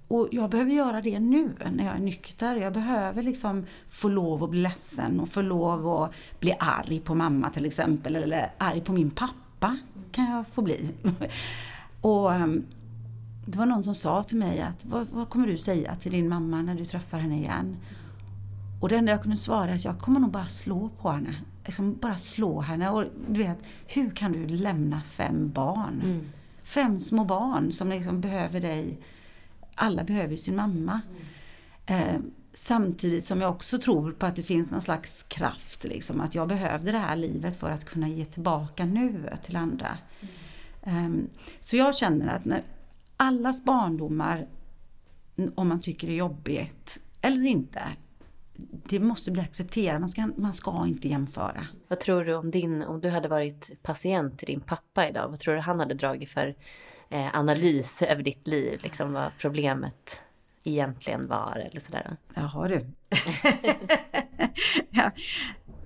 [0.08, 2.56] Och jag behöver göra det nu när jag är nykter.
[2.56, 7.16] Jag behöver liksom få lov att bli ledsen och få lov att bli arg på
[7.16, 8.16] mamma till exempel.
[8.16, 9.78] Eller arg på min pappa
[10.12, 10.92] kan jag få bli.
[12.02, 12.66] och ehm,
[13.52, 16.30] det var någon som sa till mig att vad, vad, kommer du säga till din
[16.30, 17.78] mamma när du träffar henne igen?
[18.82, 21.36] Och det enda jag kunde svara är att jag kommer nog bara slå på henne.
[21.66, 22.90] Liksom bara slå henne.
[22.90, 26.02] Och du vet, hur kan du lämna fem barn?
[26.04, 26.30] Mm.
[26.64, 29.00] Fem små barn som liksom behöver dig.
[29.76, 31.02] Alla behöver sin mamma.
[31.88, 32.10] Mm.
[32.10, 32.22] Eh,
[32.54, 35.84] samtidigt som jag också tror på att det finns någon slags kraft.
[35.84, 39.98] Liksom, att jag behövde det här livet för att kunna ge tillbaka nu till andra.
[40.84, 41.16] Mm.
[41.20, 42.62] Eh, så jag känner att när,
[43.22, 44.48] allas barndomar,
[45.56, 47.82] om man tycker det är jobbigt eller inte,
[48.90, 50.00] det måste bli accepterat.
[50.00, 51.68] Man ska, man ska inte jämföra.
[51.88, 55.40] Vad tror du om din, om du hade varit patient till din pappa idag, vad
[55.40, 56.56] tror du han hade dragit för
[57.10, 58.80] eh, analys över ditt liv?
[58.84, 60.24] Liksom vad problemet
[60.64, 62.18] egentligen var eller sådär?
[62.34, 62.80] Jaha du.
[64.90, 65.12] ja,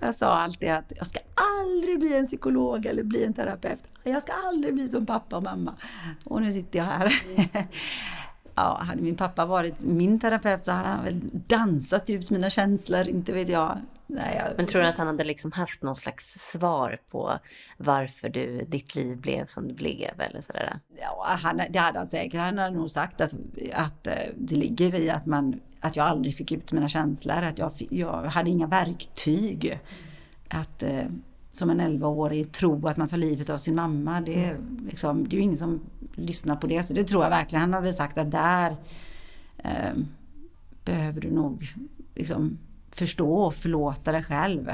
[0.00, 1.20] jag sa alltid att jag ska
[1.60, 3.84] aldrig bli en psykolog eller bli en terapeut.
[4.04, 5.74] Jag ska aldrig bli som pappa och mamma.
[6.24, 7.12] Och nu sitter jag här.
[8.54, 13.08] ja, hade min pappa varit min terapeut så hade han väl dansat ut mina känslor,
[13.08, 13.78] inte vet jag.
[14.06, 14.56] Nej, jag...
[14.56, 17.32] Men tror du att han hade liksom haft någon slags svar på
[17.78, 20.80] varför du, ditt liv blev som det blev eller sådär?
[21.00, 22.40] Ja, han, det hade han säkert.
[22.40, 23.34] Han hade nog sagt att,
[23.72, 27.58] att eh, det ligger i att, man, att jag aldrig fick ut mina känslor, att
[27.58, 29.80] jag, jag hade inga verktyg.
[30.48, 31.04] Att eh,
[31.52, 34.86] som en 11-årig tro att man tar livet av sin mamma, det, mm.
[34.90, 35.80] liksom, det är ju ingen som
[36.14, 36.82] lyssnar på det.
[36.82, 38.76] Så det tror jag verkligen han hade sagt att där
[39.58, 39.94] eh,
[40.84, 41.64] behöver du nog
[42.14, 42.58] liksom,
[42.96, 44.70] förstå och förlåta dig själv.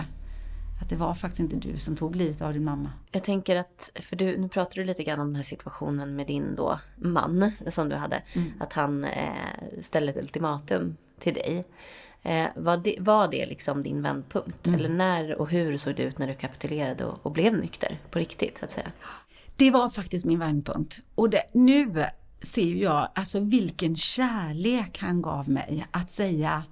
[0.82, 2.90] Att det var faktiskt inte du som tog livet av din mamma.
[3.10, 6.26] Jag tänker att, för du, nu pratar du lite grann om den här situationen med
[6.26, 8.22] din då man som du hade.
[8.32, 8.52] Mm.
[8.60, 11.64] Att han eh, ställde ett ultimatum till dig.
[12.22, 14.66] Eh, var, det, var det liksom din vändpunkt?
[14.66, 14.78] Mm.
[14.78, 18.18] Eller när och hur såg det ut när du kapitulerade och, och, blev nykter på
[18.18, 18.92] riktigt så att säga?
[19.56, 21.00] Det var faktiskt min vändpunkt.
[21.14, 22.04] Och det, nu
[22.42, 26.64] ser jag alltså vilken kärlek han gav mig att säga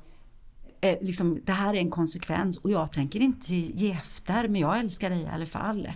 [0.81, 4.79] eh, liksom, det här är en konsekvens och jag tänker inte ge efter men jag
[4.79, 5.89] älskar dig i alla fall.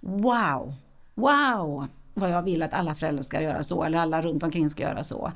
[0.00, 0.74] Wow!
[1.14, 1.86] Wow!
[2.14, 5.04] Vad jag vill att alla föräldrar ska göra så eller alla runt omkring ska göra
[5.04, 5.32] så.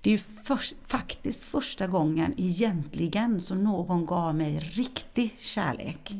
[0.00, 6.14] Det är ju för, faktiskt första gången egentligen som någon gav mig riktig kärlek.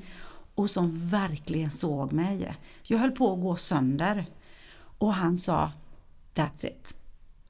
[0.55, 2.55] Och som verkligen såg mig.
[2.83, 4.24] Jag höll på att gå sönder.
[4.99, 5.72] Och han sa
[6.35, 6.95] That's it.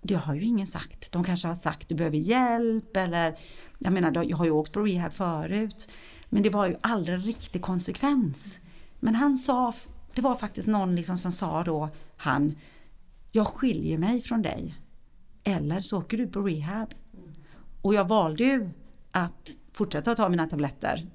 [0.07, 1.13] Det har ju ingen sagt.
[1.13, 3.39] De kanske har sagt du behöver hjälp eller
[3.79, 5.89] jag menar jag har ju åkt på rehab förut.
[6.29, 8.59] Men det var ju aldrig riktig konsekvens.
[9.01, 9.73] Men han sa,
[10.15, 12.59] det var faktiskt någon liksom som sa då, han,
[13.33, 14.75] jag skiljer mig från dig.
[15.45, 16.95] Eller så åker du på rehab.
[17.83, 18.71] Och jag valde ju
[19.11, 21.07] att fortsätta ta mina tabletter.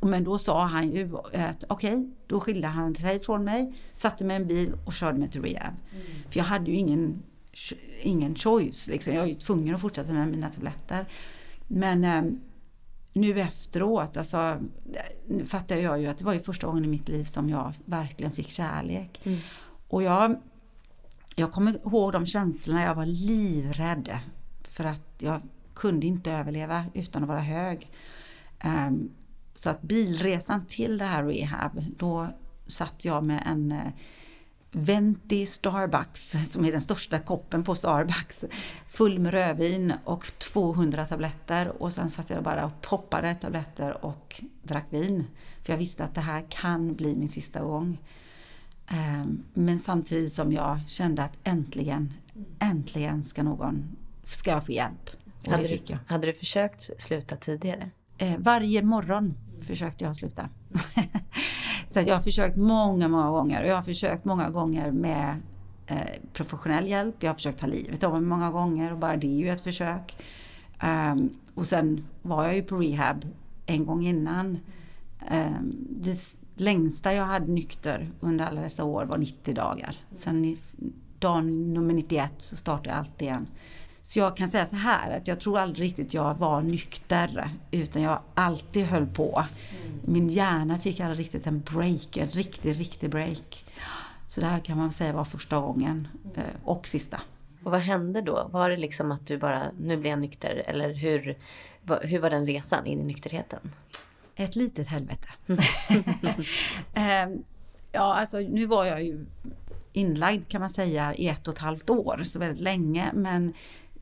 [0.00, 4.24] Men då sa han ju att okej, okay, då skilde han sig från mig, satte
[4.24, 5.74] mig i en bil och körde mig till rehab.
[5.92, 6.06] Mm.
[6.30, 7.22] För jag hade ju ingen,
[8.02, 9.14] ingen choice, liksom.
[9.14, 11.06] jag var ju tvungen att fortsätta med mina tabletter.
[11.66, 12.22] Men eh,
[13.12, 14.60] nu efteråt, alltså,
[15.26, 17.74] nu fattar jag ju att det var ju första gången i mitt liv som jag
[17.84, 19.20] verkligen fick kärlek.
[19.24, 19.38] Mm.
[19.88, 20.36] Och jag
[21.38, 24.18] jag kommer ihåg de känslorna, jag var livrädd.
[24.62, 25.40] För att jag
[25.74, 27.90] kunde inte överleva utan att vara hög.
[28.64, 29.10] Um,
[29.54, 32.28] så att bilresan till det här rehab, då
[32.66, 33.88] satt jag med en uh,
[34.78, 38.44] Venti Starbucks, som är den största koppen på Starbucks,
[38.86, 41.82] full med rödvin och 200 tabletter.
[41.82, 45.24] Och sen satt jag bara och poppade tabletter och drack vin.
[45.62, 47.98] För jag visste att det här kan bli min sista gång.
[48.86, 52.12] Ehm, men samtidigt som jag kände att äntligen,
[52.58, 55.10] äntligen ska någon, ska jag få hjälp.
[55.46, 55.98] Och hade, du, jag.
[56.06, 57.90] hade du försökt sluta tidigare?
[58.18, 60.48] Eh, varje morgon försökte jag sluta.
[61.86, 63.62] så jag har försökt många, många gånger.
[63.62, 65.36] Och jag har försökt många gånger med
[65.86, 65.96] eh,
[66.32, 67.14] professionell hjälp.
[67.20, 69.60] Jag har försökt ta livet av mig många gånger och bara det är ju ett
[69.60, 70.16] försök.
[70.82, 73.24] Um, och sen var jag ju på rehab
[73.66, 74.58] en gång innan.
[75.30, 79.96] Um, det, längsta jag hade nykter under alla dessa år var 90 dagar.
[80.14, 80.58] Sen i
[81.18, 83.46] dag nummer 91 så startade jag allt igen.
[84.06, 88.02] Så jag kan säga så här att jag tror aldrig riktigt jag var nykter utan
[88.02, 89.44] jag alltid höll på.
[90.04, 93.64] Min hjärna fick aldrig riktigt en break, en riktig, riktig break.
[94.26, 97.20] Så det här kan man säga var första gången eh, och sista.
[97.64, 98.48] Och vad hände då?
[98.52, 100.62] Var det liksom att du bara, nu blir jag nykter?
[100.66, 101.38] Eller hur,
[102.02, 103.72] hur var den resan in i nykterheten?
[104.36, 105.28] Ett litet helvete.
[106.94, 107.42] Ehm,
[107.92, 109.26] ja, alltså nu var jag ju
[109.92, 113.10] inlagd kan man säga i ett och ett halvt år, så väldigt länge.
[113.14, 113.52] Men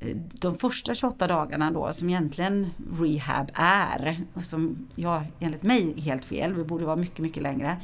[0.01, 2.71] Eh, de första 28 dagarna då som egentligen
[3.01, 7.43] rehab är, och som jag enligt mig är helt fel, vi borde vara mycket, mycket
[7.43, 7.77] längre.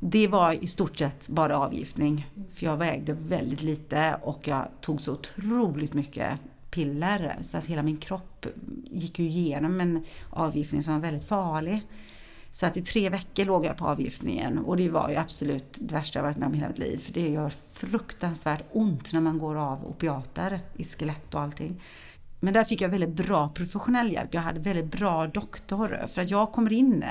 [0.00, 2.26] Det var i stort sett bara avgiftning.
[2.54, 6.38] För jag vägde väldigt lite och jag tog så otroligt mycket
[6.70, 8.46] piller så att hela min kropp
[8.84, 11.82] gick ju igenom en avgiftning som var väldigt farlig.
[12.50, 15.94] Så att i tre veckor låg jag på avgiftningen och det var ju absolut det
[15.94, 16.98] värsta jag varit med om i hela mitt liv.
[16.98, 21.82] För det gör fruktansvärt ont när man går av opiater i skelett och allting.
[22.40, 24.34] Men där fick jag väldigt bra professionell hjälp.
[24.34, 26.06] Jag hade väldigt bra doktor.
[26.08, 27.04] För att jag kommer in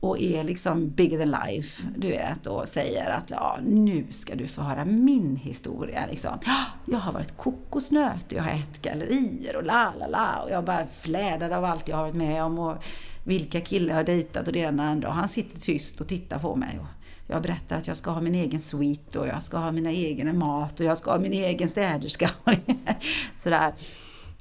[0.00, 4.46] och är liksom bigger than life, du vet, och säger att ja, nu ska du
[4.46, 6.06] få höra min historia.
[6.10, 6.38] Liksom.
[6.84, 10.86] Jag har varit kokosnöt, jag har ätit gallerier och la la la och jag bara
[10.86, 12.84] flädad av allt jag har varit med om och
[13.28, 15.08] vilka killar jag har dejtat och det ena och andra.
[15.08, 16.78] Och han sitter tyst och tittar på mig.
[16.78, 16.86] Och
[17.26, 20.32] jag berättar att jag ska ha min egen suite och jag ska ha mina egna
[20.32, 22.30] mat och jag ska ha min egen städerska.
[23.36, 23.74] Sådär.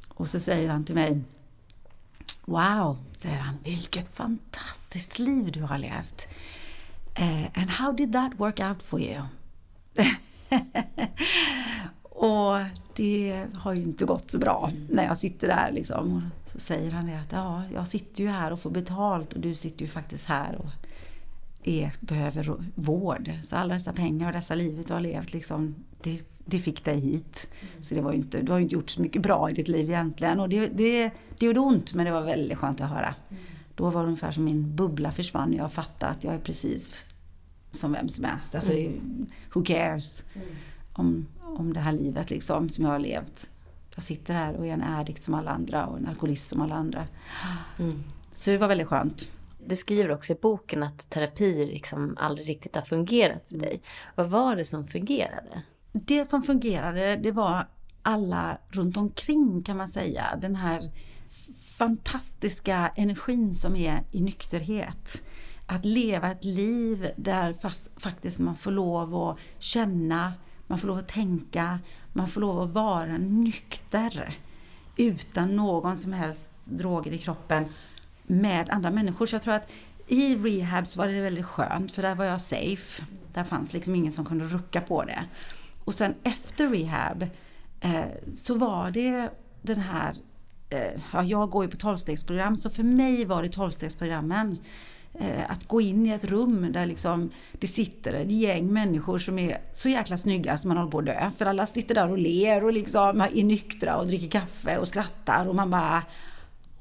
[0.07, 1.21] Och så säger han till mig
[2.45, 6.27] Wow, säger han, vilket fantastiskt liv du har levt.
[7.19, 9.21] Uh, and how did that work out for you?
[12.17, 12.57] och
[12.95, 16.29] det har ju inte gått så bra när jag sitter där liksom.
[16.45, 19.55] Så säger han det att ja, jag sitter ju här och får betalt och du
[19.55, 20.69] sitter ju faktiskt här och
[21.63, 23.31] är, behöver vård.
[23.41, 26.99] Så alla dessa pengar och dessa livet du har levt liksom, det, det fick dig
[26.99, 27.49] hit.
[27.81, 29.67] Så det var ju inte, du har ju inte gjort så mycket bra i ditt
[29.67, 30.39] liv egentligen.
[30.39, 33.15] Och det, det, det gjorde ont men det var väldigt skönt att höra.
[33.75, 37.05] Då var det ungefär som min bubbla försvann och jag fattade att jag är precis
[37.71, 38.55] som vem som helst.
[38.55, 38.73] Alltså,
[39.53, 40.23] who cares?
[40.97, 43.49] Om, om det här livet liksom som jag har levt.
[43.95, 46.75] Jag sitter här och är en addict som alla andra och en alkoholist som alla
[46.75, 47.07] andra.
[47.79, 48.03] Mm.
[48.31, 49.31] Så det var väldigt skönt.
[49.67, 53.81] Du skriver också i boken att terapi liksom aldrig riktigt har fungerat för dig.
[54.15, 55.61] Vad var det som fungerade?
[55.91, 57.67] Det som fungerade det var
[58.01, 60.23] alla runt omkring kan man säga.
[60.41, 60.91] Den här
[61.77, 65.23] fantastiska energin som är i nykterhet.
[65.65, 70.33] Att leva ett liv där fast, faktiskt man får lov att känna,
[70.67, 71.79] man får lov att tänka,
[72.13, 74.37] man får lov att vara nykter
[74.97, 77.65] utan någon som helst droger i kroppen
[78.23, 79.25] med andra människor.
[79.25, 79.71] Så jag tror att
[80.07, 83.03] i rehab så var det väldigt skönt för där var jag safe.
[83.33, 85.23] Där fanns liksom ingen som kunde rucka på det.
[85.83, 87.23] Och sen efter rehab
[87.79, 89.29] eh, så var det
[89.61, 90.15] den här,
[90.69, 94.57] eh, ja jag går ju på tolvstegsprogram så för mig var det tolvstegsprogrammen
[95.19, 99.39] Eh, att gå in i ett rum där liksom det sitter ett gäng människor som
[99.39, 101.31] är så jäkla snygga som man håller på att dö.
[101.37, 105.47] För alla sitter där och ler och liksom är nyktra och dricker kaffe och skrattar
[105.47, 106.03] och man bara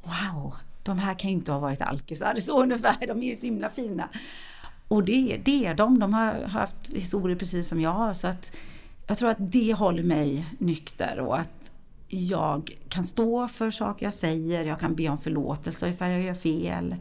[0.03, 3.47] Wow, de här kan ju inte ha varit alkisar, så ungefär, de är ju så
[3.47, 4.09] himla fina.
[4.89, 8.17] Och det, det är de, de har haft historier precis som jag.
[8.17, 8.57] Så att
[9.07, 11.71] jag tror att det håller mig nykter och att
[12.09, 16.35] jag kan stå för saker jag säger, jag kan be om förlåtelse ifall jag gör
[16.35, 16.95] fel.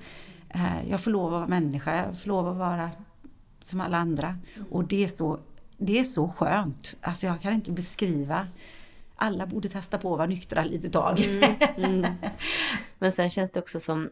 [0.56, 2.92] Eh, jag får lov att vara människa, jag får lov att vara
[3.64, 4.38] som alla andra.
[4.72, 5.40] Och det är så,
[5.78, 6.96] det är så skönt.
[7.02, 8.48] Alltså jag kan inte beskriva
[9.16, 11.20] alla borde testa på att vara nyktra lite tag.
[11.20, 12.14] Mm, mm.
[13.00, 14.10] Men sen känns det också som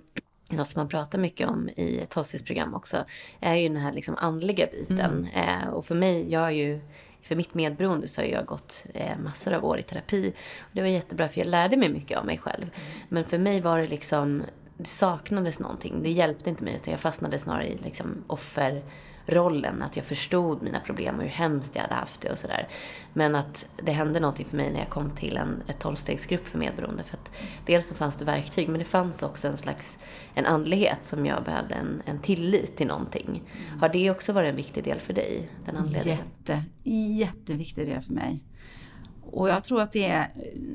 [0.50, 3.06] något som man pratar mycket om i ett hållstidsprogram också,
[3.40, 5.00] är ju den här liksom andliga biten.
[5.00, 5.28] Mm.
[5.28, 6.80] Eh, och för mig, jag är ju
[7.22, 10.34] för mitt medberoende så har jag gått eh, massor av år i terapi.
[10.60, 12.70] Och det var jättebra för jag lärde mig mycket av mig själv.
[13.10, 14.44] Men för mig var det liksom,
[14.78, 16.04] det saknades någonting.
[16.04, 18.84] Det hjälpte inte mig utan jag fastnade snarare i liksom offer
[19.26, 22.68] rollen, att jag förstod mina problem och hur hemskt jag hade haft det och sådär.
[23.14, 26.58] Men att det hände någonting för mig när jag kom till en ett tolvstegsgrupp för
[26.58, 27.04] medberoende.
[27.04, 27.32] För att
[27.66, 30.00] dels så fanns det verktyg, men det fanns också en slags
[30.34, 33.42] en andlighet som jag behövde, en, en tillit till någonting.
[33.80, 35.50] Har det också varit en viktig del för dig?
[35.66, 36.18] Den andligheten?
[36.46, 36.64] Jätte,
[37.20, 38.44] jätteviktig del för mig.
[39.34, 40.28] Och jag tror att det är,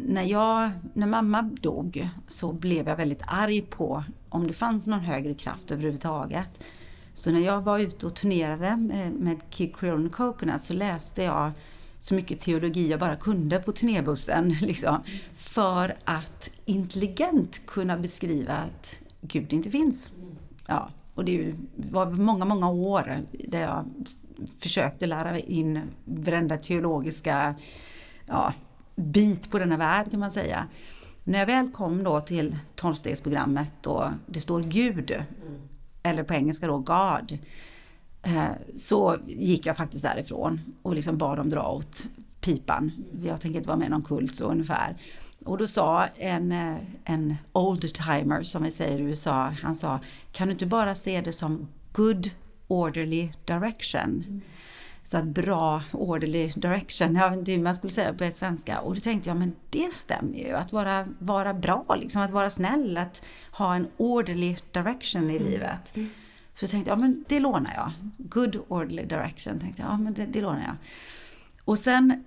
[0.06, 5.00] när jag, när mamma dog så blev jag väldigt arg på om det fanns någon
[5.00, 6.64] högre kraft överhuvudtaget.
[7.12, 8.76] Så när jag var ute och turnerade
[9.18, 11.52] med Kid Creole and Coconut så läste jag
[11.98, 14.48] så mycket teologi jag bara kunde på turnébussen.
[14.60, 15.02] Liksom,
[15.36, 20.10] för att intelligent kunna beskriva att Gud inte finns.
[20.66, 21.54] Ja, och det
[21.90, 23.84] var många, många år där jag
[24.58, 27.54] försökte lära in varenda teologiska
[28.28, 28.52] ja,
[28.96, 30.66] bit på denna värld kan man säga.
[31.24, 35.60] När jag väl kom då till tolvstegsprogrammet och det står Gud, mm.
[36.02, 37.38] eller på engelska då God,
[38.22, 42.08] eh, så gick jag faktiskt därifrån och liksom bad dem dra åt
[42.40, 42.92] pipan.
[43.22, 44.96] Jag tänker inte vara med i någon kult så ungefär.
[45.44, 50.00] Och då sa en, eh, en old-timer som vi säger i USA, han sa
[50.32, 52.30] kan du inte bara se det som good
[52.68, 54.24] orderly direction?
[54.28, 54.40] Mm.
[55.08, 58.80] Så att bra orderly direction, ja, det man skulle säga på svenska.
[58.80, 60.52] Och då tänkte jag, men det stämmer ju.
[60.52, 65.48] Att vara, vara bra, liksom, att vara snäll, att ha en orderly direction i mm.
[65.48, 65.96] livet.
[65.96, 66.10] Mm.
[66.52, 67.90] Så jag tänkte, ja men det lånar jag.
[68.16, 70.76] Good orderly direction, tänkte jag, ja men det, det lånar jag.
[71.64, 72.24] Och sen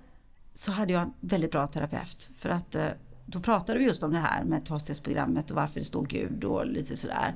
[0.54, 2.30] så hade jag en väldigt bra terapeut.
[2.36, 2.88] För att eh,
[3.26, 6.66] då pratade vi just om det här med tolvstegsprogrammet och varför det står Gud och
[6.66, 7.34] lite sådär.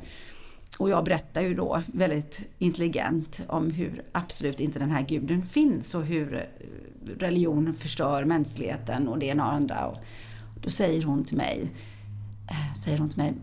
[0.79, 5.95] Och jag berättar ju då väldigt intelligent om hur absolut inte den här guden finns
[5.95, 6.41] och hur eh,
[7.19, 9.87] religion förstör mänskligheten och det ena och andra.
[9.87, 9.97] Och
[10.61, 11.71] då säger hon till mig,
[12.51, 13.35] eh, säger hon till mig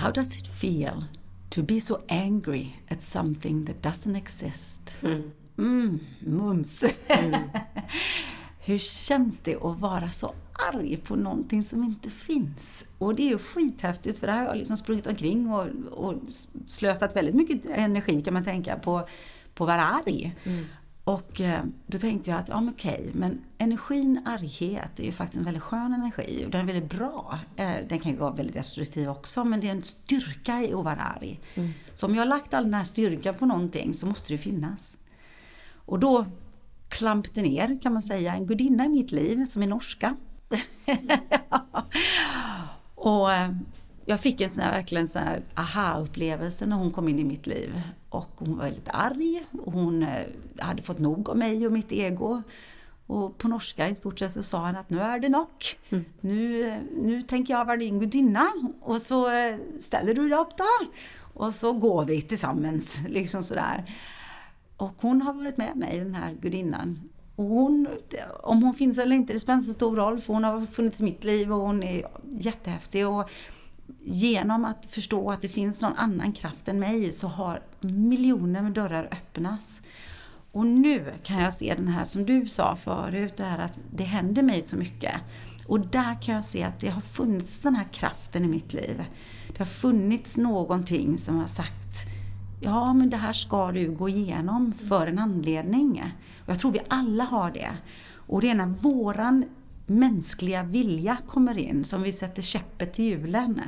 [0.00, 1.04] How does it feel
[1.50, 4.96] to be so angry at something that doesn't exist?
[5.02, 6.84] Mm, mm mums!
[7.08, 7.34] Mm.
[8.58, 10.34] hur känns det att vara så
[10.72, 12.86] arg på någonting som inte finns.
[12.98, 16.14] Och det är ju skithäftigt för det här har jag liksom sprungit omkring och, och
[16.66, 19.08] slösat väldigt mycket energi kan man tänka på,
[19.54, 20.36] på att vara arg.
[20.44, 20.64] Mm.
[21.04, 25.38] Och eh, då tänkte jag att, ja men okej, men energin arghet är ju faktiskt
[25.38, 27.38] en väldigt skön energi och den är väldigt bra.
[27.56, 30.84] Eh, den kan ju vara väldigt destruktiv också, men det är en styrka i att
[30.84, 31.40] vara arg.
[31.54, 31.70] Mm.
[31.94, 34.38] Så om jag har lagt all den här styrkan på någonting så måste det ju
[34.38, 34.96] finnas.
[35.74, 36.26] Och då
[36.88, 40.16] klamp det ner, kan man säga, en gudinna i mitt liv som är norska.
[42.94, 43.50] och eh,
[44.04, 45.22] jag fick en sån här, verkligen sån
[45.54, 47.80] aha-upplevelse när hon kom in i mitt liv.
[48.08, 50.26] Och hon var väldigt arg och hon eh,
[50.58, 52.42] hade fått nog av mig och mitt ego.
[53.06, 55.48] Och på norska i stort sett så sa han att nu är det nog.
[55.90, 56.04] Mm.
[56.20, 58.46] Nu, eh, nu tänker jag vara din gudinna
[58.80, 59.30] och så
[59.80, 60.88] ställer du dig upp då.
[61.34, 63.00] Och så går vi tillsammans.
[63.08, 63.84] Liksom sådär.
[64.76, 67.00] Och hon har varit med mig, den här gudinnan,
[67.36, 67.88] och hon,
[68.42, 71.00] om hon finns eller inte, det spelar inte så stor roll för hon har funnits
[71.00, 72.06] i mitt liv och hon är
[72.38, 73.08] jättehäftig.
[73.08, 73.30] Och
[74.04, 78.72] genom att förstå att det finns någon annan kraft än mig så har miljoner med
[78.72, 79.82] dörrar öppnats.
[80.52, 84.04] Och nu kan jag se den här som du sa förut, det här att det
[84.04, 85.14] händer mig så mycket.
[85.66, 89.04] Och där kan jag se att det har funnits den här kraften i mitt liv.
[89.48, 91.84] Det har funnits någonting som har sagt
[92.60, 96.02] Ja, men det här ska du gå igenom för en anledning.
[96.46, 97.76] Jag tror vi alla har det.
[98.26, 99.44] Och det är när våran
[99.86, 103.60] mänskliga vilja kommer in som vi sätter käppet till hjulen.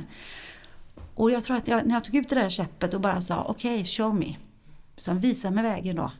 [1.15, 3.43] Och jag tror att jag, när jag tog ut det där käppet och bara sa
[3.43, 4.35] okej, okay, show me.
[4.97, 6.11] Som visar mig vägen då.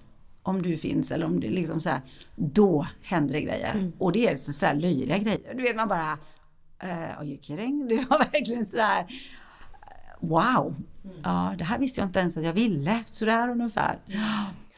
[0.43, 2.01] Om du finns eller om det liksom så här,
[2.35, 3.71] Då händer det grejer.
[3.73, 3.93] Mm.
[3.97, 5.39] Och det är så, så här löjliga grejer.
[5.55, 6.13] Du vet man bara,
[6.83, 7.87] uh, are you kidding?
[7.87, 9.05] Det var verkligen så här
[10.19, 10.75] wow.
[11.03, 11.17] Mm.
[11.23, 13.03] Ja, det här visste jag inte ens att jag ville.
[13.05, 13.99] Sådär ungefär.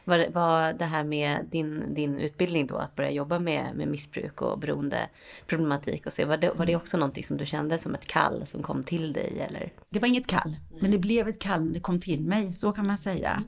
[0.04, 4.42] Var, var det här med din, din utbildning då, att börja jobba med, med missbruk
[4.42, 8.06] och beroendeproblematik och så, var det, var det också någonting som du kände som ett
[8.06, 9.72] kall som kom till dig eller?
[9.88, 12.72] Det var inget kall, men det blev ett kall när det kom till mig, så
[12.72, 13.44] kan man säga.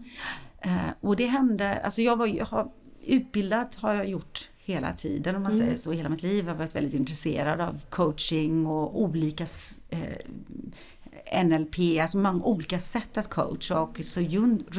[0.61, 0.77] Mm.
[0.77, 2.73] Uh, och det hände, alltså jag var jag har,
[3.03, 5.65] utbildat har jag gjort hela tiden om man mm.
[5.65, 6.45] säger så, hela mitt liv.
[6.45, 9.47] Jag har varit väldigt intresserad av coaching och olika
[9.91, 14.21] eh, NLP, alltså många olika sätt att coacha och så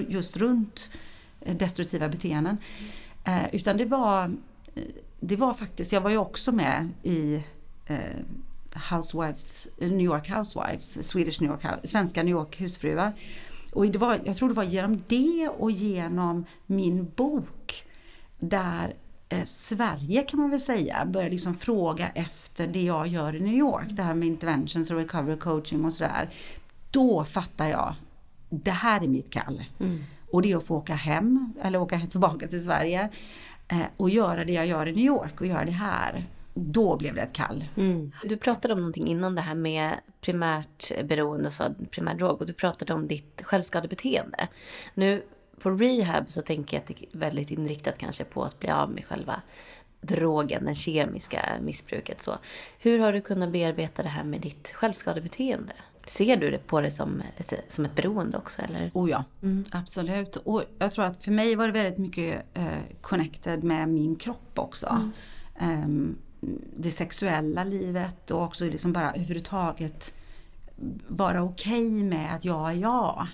[0.07, 0.99] just runt eh,
[1.45, 2.57] Eh, destruktiva beteenden.
[3.23, 4.23] Eh, utan det var,
[4.75, 4.83] eh,
[5.19, 7.43] det var faktiskt, jag var ju också med i
[7.85, 7.97] eh,
[8.91, 13.13] Housewives, eh, New York Housewives, Swedish New York, svenska New York husfruar.
[13.73, 17.85] Och det var, jag tror det var genom det och genom min bok
[18.39, 18.93] där
[19.29, 23.53] eh, Sverige kan man väl säga börjar liksom fråga efter det jag gör i New
[23.53, 23.87] York.
[23.89, 26.29] Det här med interventions och recovery coaching och sådär.
[26.91, 27.95] Då fattar jag,
[28.49, 29.63] det här är mitt kall.
[29.79, 30.03] Mm.
[30.33, 33.09] Och det är att få åka hem, eller åka tillbaka till Sverige
[33.67, 36.25] eh, och göra det jag gör i New York och göra det här.
[36.53, 37.65] Då blev det ett kall.
[37.77, 38.11] Mm.
[38.23, 42.53] Du pratade om någonting innan det här med primärt beroende, och primär drog, och du
[42.53, 44.47] pratade om ditt självskadebeteende.
[44.93, 45.23] Nu
[45.59, 48.89] på rehab så tänker jag att det är väldigt inriktat kanske på att bli av
[48.89, 49.41] med själva
[50.01, 52.21] drogen, det kemiska missbruket.
[52.21, 52.37] Så
[52.79, 55.73] hur har du kunnat bearbeta det här med ditt självskadebeteende?
[56.05, 57.21] Ser du det på det som,
[57.67, 58.61] som ett beroende också?
[58.61, 58.91] Eller?
[58.93, 59.65] Oh ja, mm.
[59.71, 60.35] absolut.
[60.35, 62.67] Och jag tror att för mig var det väldigt mycket eh,
[63.01, 65.11] connected med min kropp också.
[65.57, 65.83] Mm.
[65.83, 66.17] Um,
[66.77, 70.13] det sexuella livet och också liksom bara överhuvudtaget
[71.07, 73.27] vara okej okay med att jag är jag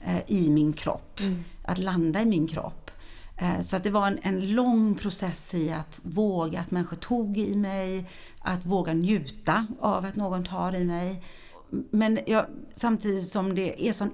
[0.00, 1.20] eh, i min kropp.
[1.20, 1.44] Mm.
[1.64, 2.90] Att landa i min kropp.
[3.36, 7.38] Eh, så att det var en, en lång process i att våga, att människor tog
[7.38, 8.10] i mig,
[8.40, 11.22] att våga njuta av att någon tar i mig.
[11.70, 14.10] Men jag, samtidigt som det är sån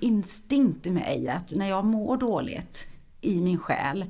[0.00, 2.86] instinkt i mig att när jag mår dåligt
[3.20, 4.04] i min själ,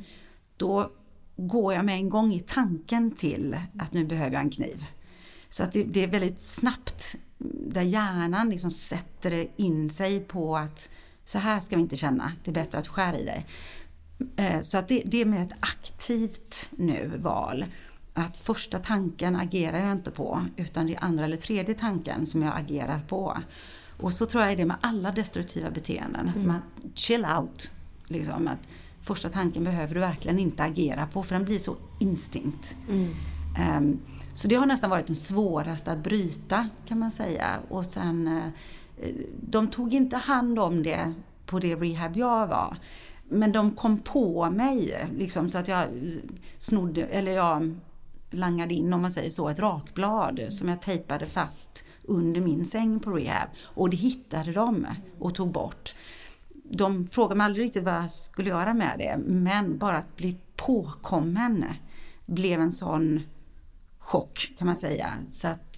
[0.57, 0.91] då
[1.37, 4.85] går jag med en gång i tanken till att nu behöver jag en kniv.
[5.49, 7.17] Så att det, det är väldigt snabbt
[7.69, 10.89] där hjärnan liksom sätter in sig på att
[11.25, 13.47] så här ska vi inte känna, det är bättre att skära i dig.
[14.37, 17.65] Eh, så att det, det är mer ett aktivt nu val.
[18.15, 22.43] Att första tanken agerar jag inte på utan det är andra eller tredje tanken som
[22.43, 23.39] jag agerar på.
[24.01, 26.29] Och så tror jag är det med alla destruktiva beteenden.
[26.29, 26.49] Att mm.
[26.49, 26.63] man
[26.95, 27.73] chill out.
[28.07, 28.69] Liksom, att
[29.03, 32.77] första tanken behöver du verkligen inte agera på för den blir så instinkt.
[32.89, 33.09] Mm.
[33.79, 33.99] Um,
[34.35, 37.49] så det har nästan varit den svåraste att bryta kan man säga.
[37.69, 41.15] Och sen, uh, de tog inte hand om det
[41.47, 42.77] på det rehab jag var.
[43.29, 45.89] Men de kom på mig liksom, så att jag
[46.59, 47.75] snodde, eller jag
[48.33, 53.01] langade in om man säger så, ett rakblad som jag tejpade fast under min säng
[53.01, 53.49] på rehab.
[53.65, 54.87] Och det hittade de
[55.19, 55.95] och tog bort.
[56.65, 60.37] De frågade mig aldrig riktigt vad jag skulle göra med det, men bara att bli
[60.57, 61.65] påkommen
[62.27, 63.21] blev en sån
[63.99, 65.15] chock kan man säga.
[65.31, 65.73] Så att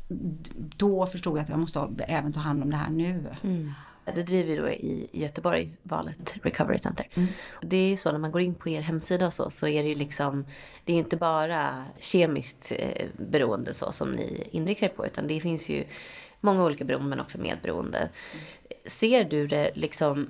[0.77, 3.35] då förstod jag att jag måste även ta hand om det här nu.
[3.43, 3.73] Mm.
[4.15, 7.09] Det driver då i Göteborg, Valet Recovery Center.
[7.15, 7.29] Mm.
[7.63, 9.83] Det är ju så när man går in på er hemsida och så, så är
[9.83, 10.47] det ju liksom,
[10.85, 15.69] det är inte bara kemiskt eh, beroende så som ni inriktar på, utan det finns
[15.69, 15.85] ju
[16.41, 17.99] många olika beroenden men också medberoende.
[17.99, 18.45] Mm.
[18.87, 20.29] Ser du det liksom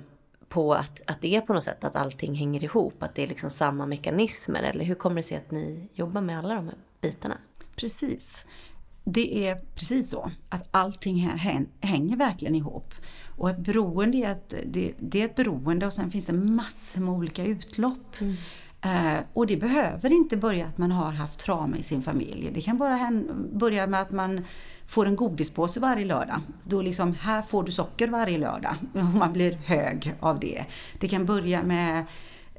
[0.49, 3.27] på att, att det är på något sätt att allting hänger ihop, att det är
[3.27, 6.77] liksom samma mekanismer eller hur kommer det sig att ni jobbar med alla de här
[7.01, 7.37] bitarna?
[7.75, 8.45] Precis.
[9.03, 12.93] Det är precis så, att allting här hänger verkligen ihop.
[13.37, 17.01] Och ett beroende är, att det, det är ett beroende och sen finns det massor
[17.01, 18.21] med olika utlopp.
[18.21, 18.35] Mm.
[18.85, 22.51] Uh, och det behöver inte börja att man har haft trauma i sin familj.
[22.53, 23.11] Det kan bara
[23.53, 24.41] börja med att man
[24.87, 26.41] får en godispåse varje lördag.
[26.63, 28.75] Då liksom, här får du socker varje lördag.
[28.93, 30.65] Och man blir hög av det.
[30.99, 31.99] Det kan börja med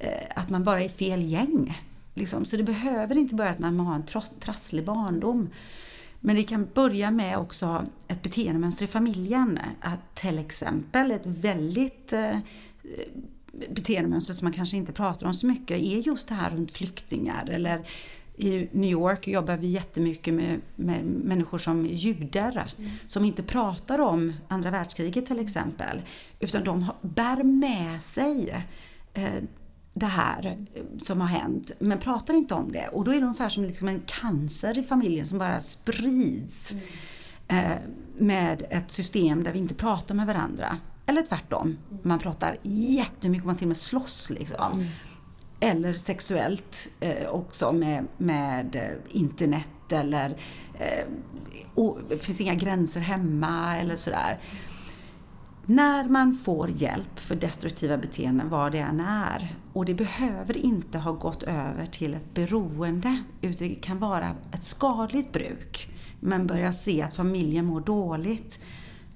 [0.05, 1.83] uh, att man bara är fel gäng.
[2.15, 2.45] Liksom.
[2.45, 5.51] Så det behöver inte börja att man har en trasslig barndom.
[6.27, 9.59] Men det kan börja med också ett beteendemönster i familjen.
[9.81, 12.39] Att till exempel ett väldigt eh,
[13.69, 17.49] beteendemönster som man kanske inte pratar om så mycket är just det här runt flyktingar.
[17.51, 17.87] Eller
[18.37, 22.73] i New York jobbar vi jättemycket med, med människor som är judar.
[22.79, 22.91] Mm.
[23.07, 26.03] Som inte pratar om andra världskriget till exempel.
[26.41, 28.65] Utan de bär med sig
[29.15, 29.43] eh,
[29.99, 30.57] det här
[30.99, 32.89] som har hänt, men pratar inte om det.
[32.89, 36.77] Och då är det ungefär som liksom en cancer i familjen som bara sprids
[37.49, 37.73] mm.
[37.73, 37.79] eh,
[38.19, 40.77] med ett system där vi inte pratar med varandra.
[41.07, 42.01] Eller tvärtom, mm.
[42.03, 44.73] man pratar jättemycket, man till och med slåss liksom.
[44.73, 44.87] Mm.
[45.61, 50.37] Eller sexuellt eh, också med, med eh, internet eller
[50.79, 51.05] eh,
[51.75, 54.39] och, det finns inga gränser hemma eller sådär.
[55.69, 60.99] När man får hjälp för destruktiva beteenden, vad det än är, och det behöver inte
[60.99, 65.89] ha gått över till ett beroende, utan det kan vara ett skadligt bruk,
[66.21, 68.61] men börjar se att familjen mår dåligt,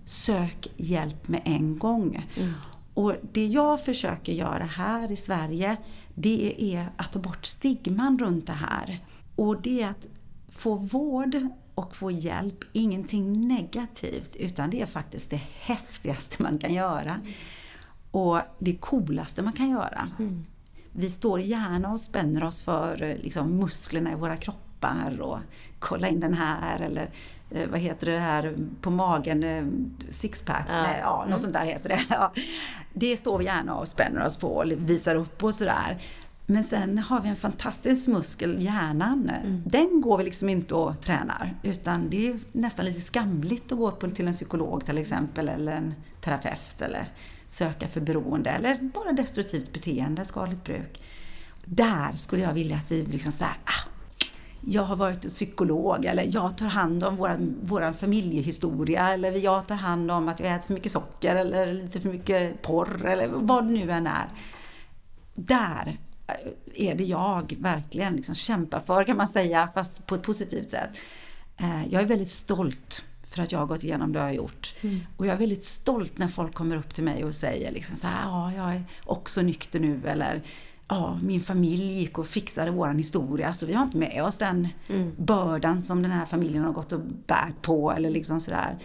[0.04, 2.28] sök hjälp med en gång.
[2.36, 2.52] Mm.
[2.94, 5.76] Och det jag försöker göra här i Sverige,
[6.14, 8.98] det är att ta bort stigman runt det här.
[9.36, 10.06] Och det är att
[10.48, 11.36] få vård
[11.74, 17.20] och få hjälp, ingenting negativt, utan det är faktiskt det häftigaste man kan göra.
[18.10, 20.08] Och det coolaste man kan göra.
[20.18, 20.44] Mm.
[20.92, 25.38] Vi står gärna och spänner oss för liksom, musklerna i våra kroppar och
[25.78, 27.10] kolla in den här eller
[27.50, 29.64] eh, vad heter det här på magen, eh,
[30.10, 30.82] sixpack, ja.
[30.82, 31.38] Nej, ja, något mm.
[31.38, 32.00] sånt där heter det.
[32.08, 32.32] Ja.
[32.92, 36.02] Det står vi gärna och spänner oss på och visar upp och sådär.
[36.50, 39.30] Men sen har vi en fantastisk muskel, hjärnan.
[39.30, 39.62] Mm.
[39.66, 41.54] Den går vi liksom inte och tränar.
[41.62, 45.94] Utan det är nästan lite skamligt att gå till en psykolog till exempel, eller en
[46.20, 47.08] terapeut, eller
[47.48, 51.02] söka för beroende, eller bara destruktivt beteende, skadligt bruk.
[51.64, 53.88] Där skulle jag vilja att vi liksom så ah,
[54.60, 59.74] jag har varit psykolog eller jag tar hand om vår, vår familjehistoria eller jag tar
[59.74, 63.64] hand om att jag äter för mycket socker eller lite för mycket porr eller vad
[63.64, 64.28] det nu än är.
[65.34, 65.98] Där
[66.74, 70.90] är det jag verkligen liksom kämpar för kan man säga, fast på ett positivt sätt.
[71.56, 74.74] Eh, jag är väldigt stolt för att jag har gått igenom det jag har gjort.
[74.80, 75.00] Mm.
[75.16, 78.06] Och jag är väldigt stolt när folk kommer upp till mig och säger liksom så
[78.06, 80.42] här, ja, jag är också nykter nu eller
[80.88, 84.68] ja, min familj gick och fixade våran historia så vi har inte med oss den
[84.88, 85.12] mm.
[85.18, 88.78] bördan som den här familjen har gått och bärt på eller liksom sådär.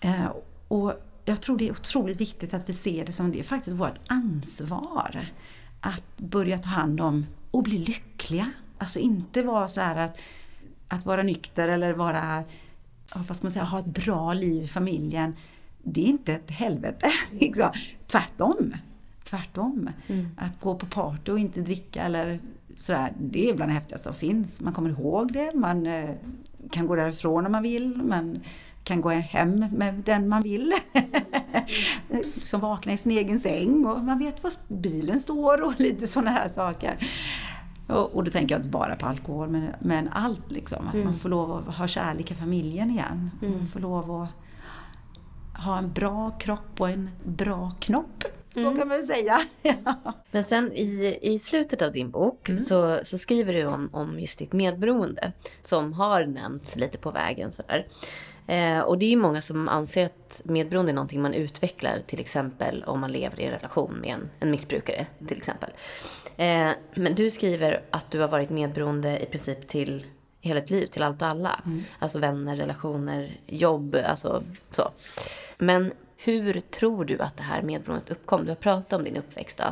[0.00, 0.26] Eh,
[0.68, 0.92] och
[1.24, 4.00] jag tror det är otroligt viktigt att vi ser det som det är faktiskt vårt
[4.06, 5.20] ansvar
[5.80, 8.50] att börja ta hand om och bli lyckliga.
[8.78, 10.20] Alltså inte vara så här att,
[10.88, 12.44] att vara nykter eller vara,
[13.14, 15.36] vad ska man säga, ha ett bra liv i familjen.
[15.82, 17.10] Det är inte ett helvete.
[17.30, 17.70] Liksom.
[18.06, 18.74] Tvärtom.
[19.24, 19.90] Tvärtom.
[20.06, 20.28] Mm.
[20.36, 22.40] Att gå på party och inte dricka eller
[22.76, 24.60] sådär, det är bland det häftigaste som finns.
[24.60, 26.10] Man kommer ihåg det, man eh,
[26.70, 28.40] kan gå därifrån om man vill, man
[28.84, 30.72] kan gå hem med den man vill.
[32.42, 36.30] som vaknar i sin egen säng och man vet var bilen står och lite sådana
[36.30, 37.08] här saker.
[37.86, 40.88] Och, och då tänker jag inte bara på alkohol men, men allt liksom.
[40.88, 41.06] Att mm.
[41.06, 43.30] man får lov att ha kärlek i familjen igen.
[43.42, 43.58] Mm.
[43.58, 44.28] Man får lov att
[45.64, 48.24] ha en bra kropp och en bra knopp.
[48.54, 48.78] Så mm.
[48.78, 49.40] kan man säga.
[50.30, 52.58] Men sen i, i slutet av din bok mm.
[52.58, 55.32] så, så skriver du om, om just ditt medberoende.
[55.62, 57.86] Som har nämnts lite på vägen sådär.
[58.48, 62.84] Eh, och det är många som anser att medberoende är någonting man utvecklar till exempel
[62.86, 65.70] om man lever i relation med en, en missbrukare till exempel.
[66.36, 70.06] Eh, men du skriver att du har varit medberoende i princip till
[70.40, 71.60] hela ditt liv, till allt och alla.
[71.66, 71.82] Mm.
[71.98, 74.90] Alltså vänner, relationer, jobb, alltså så.
[75.58, 78.44] Men hur tror du att det här medberoendet uppkom?
[78.44, 79.64] Du har pratat om din uppväxt då.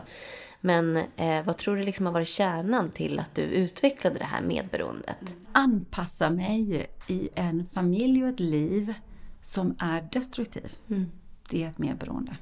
[0.67, 4.43] Men eh, vad tror du liksom har varit kärnan till att du utvecklade det här
[4.43, 5.37] medberoendet?
[5.53, 8.95] Anpassa mig i en familj och ett liv
[9.43, 10.77] som är destruktiv.
[10.89, 11.11] Mm.
[11.51, 12.37] Det är ett medberoende.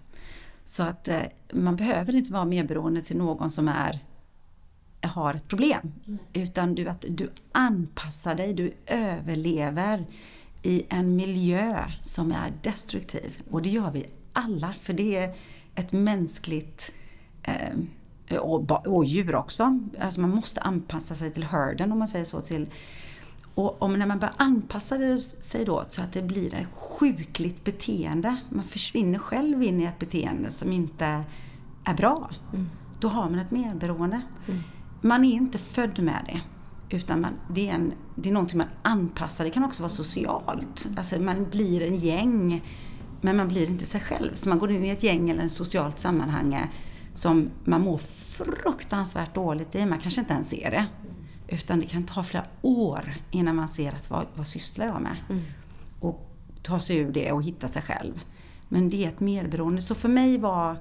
[0.64, 1.22] Så att eh,
[1.53, 3.99] man behöver inte vara medberoende till någon som är
[5.03, 5.93] har ett problem.
[6.07, 6.18] Mm.
[6.33, 10.07] Utan du, att du anpassar dig, du överlever
[10.62, 13.43] i en miljö som är destruktiv.
[13.51, 15.35] Och det gör vi alla, för det är
[15.75, 16.93] ett mänskligt
[17.43, 17.75] eh,
[18.31, 19.81] och, och djur också.
[20.01, 22.41] Alltså man måste anpassa sig till hörden om man säger så.
[22.41, 22.70] Till,
[23.55, 28.37] och om, när man börjar anpassa sig då så att det blir ett sjukligt beteende,
[28.51, 31.25] man försvinner själv in i ett beteende som inte
[31.85, 32.31] är bra.
[32.53, 32.70] Mm.
[33.01, 34.20] Då har man ett medberoende.
[34.49, 34.61] Mm.
[35.01, 36.41] Man är inte född med det.
[36.97, 40.91] Utan man, det, är en, det är någonting man anpassar, det kan också vara socialt.
[40.97, 42.62] Alltså man blir en gäng,
[43.20, 44.35] men man blir inte sig själv.
[44.35, 46.70] Så man går in i ett gäng eller ett socialt sammanhang
[47.14, 49.86] som man mår fruktansvärt dåligt i.
[49.86, 50.86] Man kanske inte ens ser det.
[51.48, 55.16] Utan det kan ta flera år innan man ser att vad, vad sysslar jag med?
[55.30, 55.42] Mm.
[56.00, 56.30] Och
[56.62, 58.24] ta sig ur det och hitta sig själv.
[58.68, 59.82] Men det är ett medberoende.
[59.82, 60.76] Så för mig var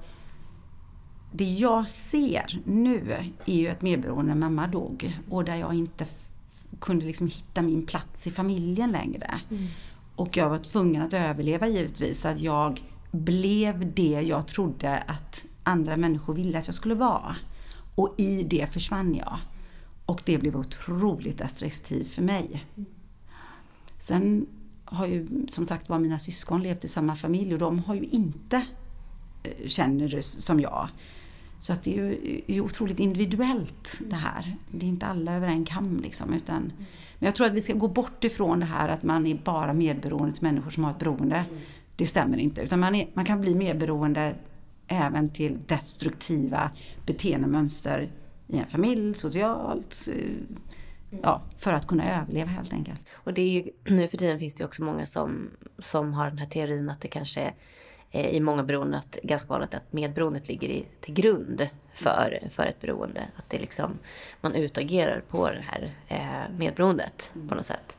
[1.32, 3.16] det jag ser nu
[3.46, 6.06] är ju ett medberoende när mamma dog och där jag inte
[6.80, 9.40] kunde liksom hitta min plats i familjen längre.
[9.50, 9.66] Mm.
[10.16, 15.96] Och jag var tvungen att överleva givetvis, att jag blev det jag trodde att andra
[15.96, 17.36] människor ville att jag skulle vara.
[17.94, 19.38] Och i det försvann jag.
[20.06, 22.64] Och det blev otroligt destruktivt för mig.
[23.98, 24.46] Sen
[24.84, 28.04] har ju som sagt var mina syskon levt i samma familj och de har ju
[28.04, 28.56] inte
[29.42, 30.88] eh, känner det som jag.
[31.58, 34.56] Så att det är ju är otroligt individuellt det här.
[34.70, 36.32] Det är inte alla över en kam liksom.
[36.32, 36.72] Utan,
[37.18, 39.72] men jag tror att vi ska gå bort ifrån det här att man är bara
[39.72, 41.44] medberoende till människor som har ett beroende.
[41.96, 42.62] Det stämmer inte.
[42.62, 44.34] Utan man, är, man kan bli medberoende
[44.88, 46.70] även till destruktiva
[47.06, 48.10] beteendemönster
[48.46, 50.08] i en familj, socialt.
[50.08, 50.30] Eh,
[51.22, 53.00] ja, för att kunna överleva helt enkelt.
[53.12, 56.38] Och det är ju, nu för tiden finns det också många som, som har den
[56.38, 57.54] här teorin att det kanske
[58.14, 62.66] Eh, i många beroenden att ganska vanligt att medberoendet ligger i, till grund för, för
[62.66, 63.20] ett beroende.
[63.36, 63.98] Att det liksom,
[64.40, 67.48] man utagerar på det här eh, medberoendet mm.
[67.48, 67.98] på något sätt.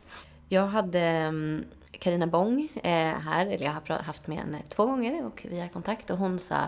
[0.50, 1.64] Jag hade mm,
[2.00, 5.68] Karina Bong eh, här, eller jag har haft med henne två gånger och vi har
[5.68, 6.68] kontakt och hon sa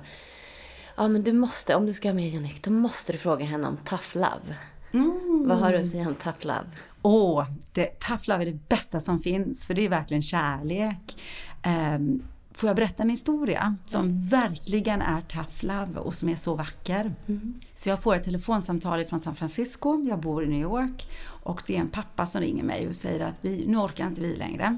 [0.98, 3.68] Ja men du måste, om du ska ha med Jannik, då måste du fråga henne
[3.68, 4.56] om tough love.
[4.94, 5.48] Mm.
[5.48, 6.66] Vad har du att säga om tough love?
[7.02, 7.46] Åh, oh,
[8.00, 11.22] tough love är det bästa som finns för det är verkligen kärlek.
[11.96, 12.24] Um,
[12.58, 14.28] Får jag berätta en historia som mm.
[14.28, 17.16] verkligen är tough love och som är så vacker.
[17.28, 17.60] Mm.
[17.76, 21.10] Så jag får ett telefonsamtal från San Francisco, jag bor i New York
[21.44, 24.22] och det är en pappa som ringer mig och säger att vi, nu orkar inte
[24.22, 24.78] vi längre.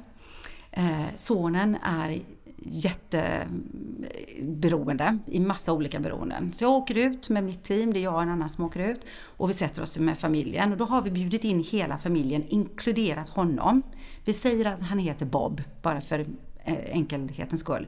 [0.80, 2.21] Eh, sonen är
[2.57, 6.53] jätteberoende i massa olika beroenden.
[6.53, 8.89] Så jag åker ut med mitt team, det är jag och en annan som åker
[8.89, 12.43] ut och vi sätter oss med familjen och då har vi bjudit in hela familjen,
[12.47, 13.82] inkluderat honom.
[14.25, 16.19] Vi säger att han heter Bob, bara för
[16.63, 17.88] eh, enkelhetens skull.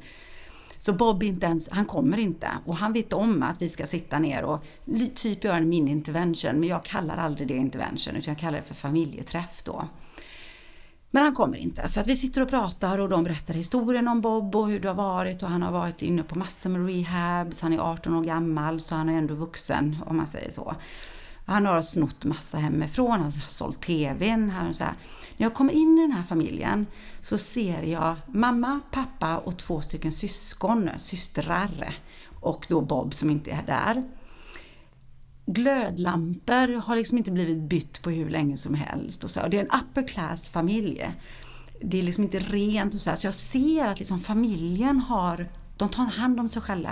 [0.77, 4.19] Så Bob inte ens, han kommer inte och han vet om att vi ska sitta
[4.19, 4.65] ner och
[5.15, 8.75] typ göra en mini-intervention men jag kallar aldrig det intervention utan jag kallar det för
[8.75, 9.87] familjeträff då.
[11.11, 14.21] Men han kommer inte så att vi sitter och pratar och de berättar historien om
[14.21, 17.61] Bob och hur det har varit och han har varit inne på massor med rehabs,
[17.61, 20.75] han är 18 år gammal så han är ändå vuxen om man säger så.
[21.45, 24.49] Han har snott massa hemifrån, han har sålt TVn.
[24.49, 24.93] Han så här.
[25.37, 26.87] När jag kommer in i den här familjen
[27.21, 31.95] så ser jag mamma, pappa och två stycken syskon, systrar
[32.39, 34.03] och då Bob som inte är där
[35.53, 39.23] glödlampor har liksom inte blivit bytt på hur länge som helst.
[39.23, 39.41] Och så.
[39.41, 41.11] Och det är en upper class familj.
[41.81, 43.09] Det är liksom inte rent och så.
[43.09, 43.17] Här.
[43.17, 46.91] Så jag ser att liksom familjen har, de tar hand om sig själva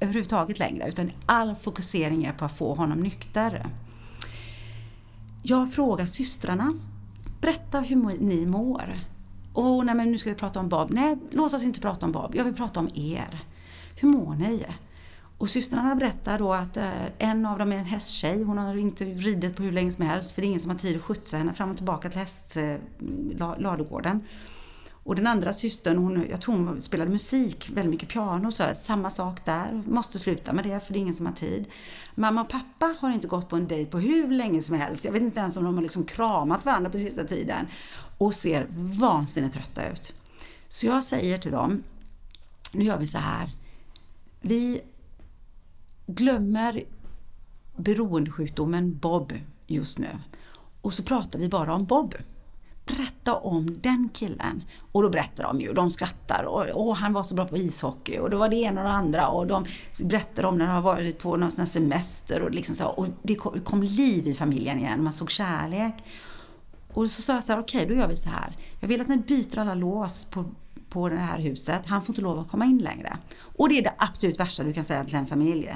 [0.00, 0.88] överhuvudtaget längre.
[0.88, 3.66] Utan all fokusering är på att få honom nykter.
[5.42, 6.72] Jag frågar systrarna,
[7.40, 8.94] berätta hur ni mår.
[9.52, 10.90] Och nej men nu ska vi prata om Bob.
[10.90, 12.34] Nej, låt oss inte prata om Bob.
[12.34, 13.40] Jag vill prata om er.
[13.96, 14.64] Hur mår ni?
[15.42, 18.42] Och systrarna berättar då att eh, en av dem är en hästtjej.
[18.42, 20.78] Hon har inte ridit på hur länge som helst för det är ingen som har
[20.78, 24.16] tid att skjutsa henne fram och tillbaka till hästladugården.
[24.16, 24.22] Eh,
[25.02, 28.74] och den andra systern, hon, jag tror hon spelade musik, väldigt mycket piano så här,
[28.74, 29.82] samma sak där.
[29.86, 31.66] Måste sluta med det för det är ingen som har tid.
[32.14, 35.04] Mamma och pappa har inte gått på en dejt på hur länge som helst.
[35.04, 37.66] Jag vet inte ens om de har liksom kramat varandra på sista tiden.
[38.18, 38.66] Och ser
[39.00, 40.12] vansinnigt trötta ut.
[40.68, 41.82] Så jag säger till dem,
[42.72, 43.50] nu gör vi så här.
[44.40, 44.80] Vi
[46.06, 46.84] glömmer
[47.76, 49.32] beroendesjukdomen Bob
[49.66, 50.18] just nu.
[50.80, 52.14] Och så pratar vi bara om Bob.
[52.86, 54.62] Berätta om den killen.
[54.92, 58.18] Och då berättar de ju, de skrattar och, och han var så bra på ishockey
[58.18, 59.64] och då var det ena och det andra och de
[60.04, 63.34] berättar om när de har varit på någon sån semester och liksom så och det
[63.34, 65.94] kom, kom liv i familjen igen, man såg kärlek.
[66.92, 68.56] Och så sa jag så här, okej okay, då gör vi så här.
[68.80, 70.44] Jag vill att ni byter alla lås på,
[70.88, 71.86] på det här huset.
[71.86, 73.18] Han får inte lov att komma in längre.
[73.56, 75.74] Och det är det absolut värsta du kan säga till en familj.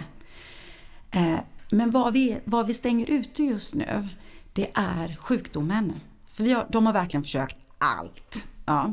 [1.17, 1.39] Eh,
[1.71, 4.09] men vad vi, vad vi stänger ute just nu,
[4.53, 5.93] det är sjukdomen.
[6.31, 8.49] För vi har, de har verkligen försökt allt.
[8.67, 8.93] Ja.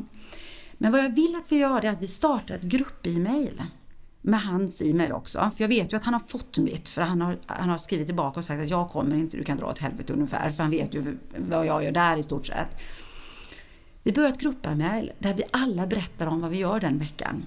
[0.72, 3.62] Men vad jag vill att vi gör är att vi startar ett grupp-e-mail
[4.20, 5.50] med hans e-mail också.
[5.56, 8.06] För jag vet ju att han har fått mitt för han har, han har skrivit
[8.06, 10.50] tillbaka och sagt att jag kommer inte, du kan dra åt helvete ungefär.
[10.50, 12.80] För han vet ju vad jag gör där i stort sett.
[14.02, 17.44] Vi börjar ett grupp-e-mail där vi alla berättar om vad vi gör den veckan.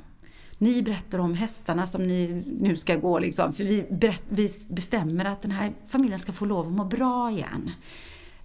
[0.58, 3.54] Ni berättar om hästarna som ni nu ska gå liksom.
[3.54, 7.32] För vi, berätt, vi bestämmer att den här familjen ska få lov att må bra
[7.32, 7.72] igen.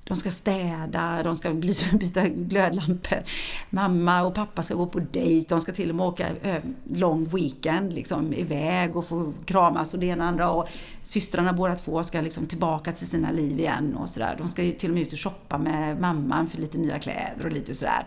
[0.05, 1.55] De ska städa, de ska
[1.93, 3.23] byta glödlampor.
[3.71, 6.63] Mamma och pappa ska gå på dejt, de ska till och med åka eh,
[6.95, 10.51] lång weekend liksom, iväg och få kramas och det ena och andra.
[10.51, 10.69] Och
[11.03, 14.35] systrarna båda två ska liksom tillbaka till sina liv igen och sådär.
[14.39, 17.53] De ska till och med ut och shoppa med mamman för lite nya kläder och
[17.53, 18.07] lite sådär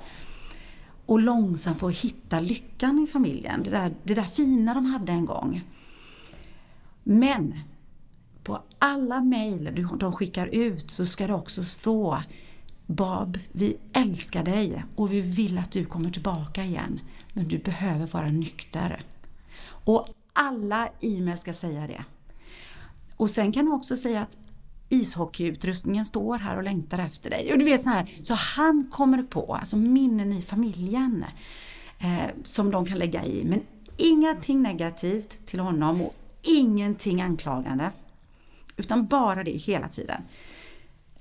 [1.05, 3.63] och långsamt få hitta lyckan i familjen.
[3.63, 5.61] Det där, det där fina de hade en gång.
[7.03, 7.59] Men
[8.43, 12.21] på alla mejl de skickar ut så ska det också stå
[12.85, 16.99] Bob, vi älskar dig och vi vill att du kommer tillbaka igen.
[17.33, 19.03] Men du behöver vara nykter.
[19.67, 22.03] Och alla e-mail ska säga det.
[23.17, 24.37] Och sen kan du också säga att
[24.89, 27.51] ishockeyutrustningen står här och längtar efter dig.
[27.51, 31.25] Och du vet så här, så han kommer på alltså minnen i familjen
[31.99, 33.45] eh, som de kan lägga i.
[33.45, 33.61] Men
[33.97, 37.91] ingenting negativt till honom och ingenting anklagande.
[38.77, 40.21] Utan bara det hela tiden.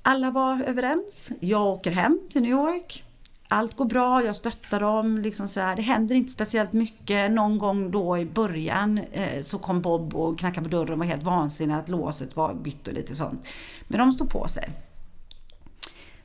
[0.02, 1.32] Alla var överens.
[1.40, 3.04] Jag åker hem till New York
[3.48, 5.18] allt går bra, jag stöttar dem.
[5.18, 5.76] Liksom så här.
[5.76, 7.30] Det händer inte speciellt mycket.
[7.30, 11.06] Någon gång då i början eh, så kom Bob och knackade på dörren och var
[11.06, 13.46] helt vansinnig att låset var bytt och lite sånt.
[13.88, 14.70] Men de stod på sig.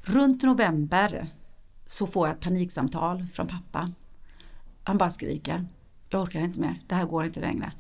[0.01, 1.28] Runt november
[1.86, 3.91] så får jag ett paniksamtal från pappa.
[4.84, 5.65] Han bara skriker.
[6.09, 7.72] Jag orkar inte mer, det här går inte längre.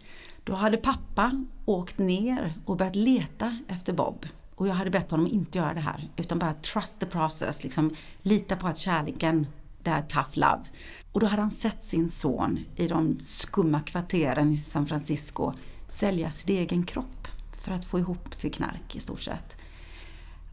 [0.43, 4.25] Då hade pappa åkt ner och börjat leta efter Bob.
[4.59, 7.95] Och jag hade bett honom inte göra det här, utan bara trust the process, liksom
[8.21, 9.47] lita på att kärleken,
[9.83, 10.63] det är tough love.
[11.11, 15.53] Och då hade han sett sin son i de skumma kvarteren i San Francisco
[15.87, 17.27] sälja sin egen kropp
[17.63, 19.61] för att få ihop till knark i stort sett.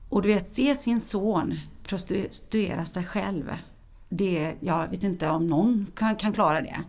[0.09, 3.53] Och du vet, se sin son prostituera sig själv.
[4.09, 6.81] Det, jag vet inte om någon kan, kan klara det.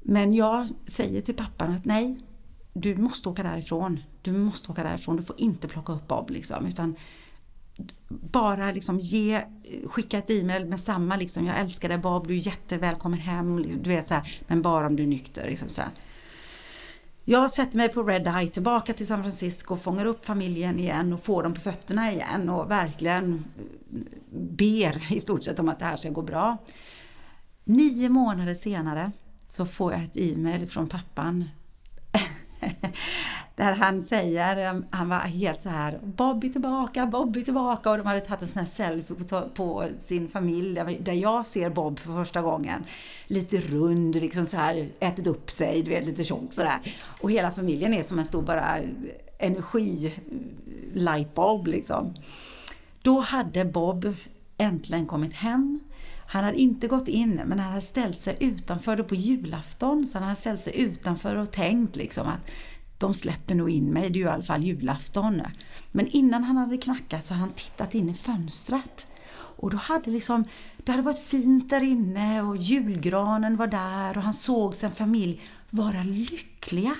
[0.00, 2.18] Men jag säger till pappan att nej,
[2.72, 4.00] du måste åka därifrån.
[4.22, 5.16] Du måste åka därifrån.
[5.16, 6.66] Du får inte plocka upp Bob liksom.
[6.66, 6.96] Utan
[8.08, 9.44] bara liksom ge,
[9.86, 13.58] skicka ett e-mail med samma liksom, jag älskar dig Bob, du är jättevälkommen hem.
[13.58, 15.46] Liksom, du vet så här, men bara om du är nykter.
[15.46, 15.90] Liksom så här.
[17.24, 21.22] Jag sätter mig på Red Eye tillbaka till San Francisco, fångar upp familjen igen och
[21.22, 23.44] får dem på fötterna igen och verkligen
[24.30, 26.56] ber i stort sett om att det här ska gå bra.
[27.64, 29.12] Nio månader senare
[29.48, 31.44] så får jag ett e-mail från pappan
[33.56, 38.06] där han säger, um, han var helt så här Bobby tillbaka, Bobby tillbaka och de
[38.06, 42.12] hade tagit en sån här selfie på, på sin familj där jag ser Bob för
[42.12, 42.84] första gången.
[43.26, 46.78] Lite rund, liksom så här, ätit upp sig, du vet lite tjock sådär.
[47.20, 48.78] Och hela familjen är som en stor bara
[49.38, 50.14] energi
[50.94, 52.14] lightbulb liksom.
[53.02, 54.14] Då hade Bob
[54.58, 55.80] äntligen kommit hem.
[56.32, 60.06] Han hade inte gått in, men han hade ställt sig utanför det på julafton.
[60.06, 62.50] Så han hade ställt sig utanför och tänkt liksom att
[62.98, 65.42] de släpper nog in mig, det är ju i alla fall julafton.
[65.92, 69.06] Men innan han hade knackat så hade han tittat in i fönstret.
[69.34, 70.44] Och då hade liksom,
[70.76, 75.40] det hade varit fint där inne och julgranen var där och han såg sin familj
[75.70, 76.94] vara lyckliga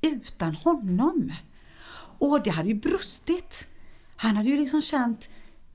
[0.00, 1.32] utan honom.
[2.18, 3.68] Och det hade ju brustit.
[4.16, 5.28] Han hade ju liksom känt,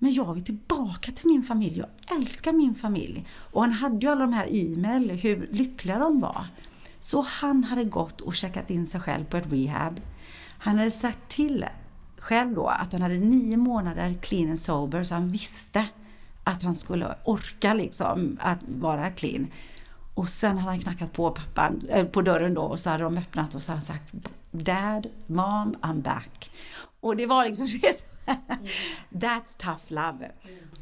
[0.03, 3.27] men jag vill tillbaka till min familj, jag älskar min familj.
[3.51, 6.45] Och han hade ju alla de här e-mail, hur lyckliga de var.
[6.99, 10.01] Så han hade gått och checkat in sig själv på ett rehab.
[10.57, 11.65] Han hade sagt till
[12.17, 15.87] själv då att han hade nio månader clean and sober, så han visste
[16.43, 19.47] att han skulle orka liksom att vara clean.
[20.15, 23.17] Och sen hade han knackat på pappan, eh, på dörren då och så hade de
[23.17, 24.13] öppnat och så hade han sagt
[24.51, 26.51] Dad, Mom, I'm back.
[26.99, 27.67] Och det var liksom
[29.10, 30.31] That's tough love.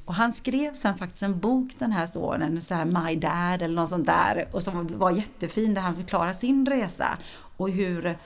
[0.06, 3.76] Och han skrev sen faktiskt en bok den här sonen, så här My Dad eller
[3.76, 7.18] något sånt där, och som var jättefin där han förklarar sin resa
[7.58, 8.18] och hur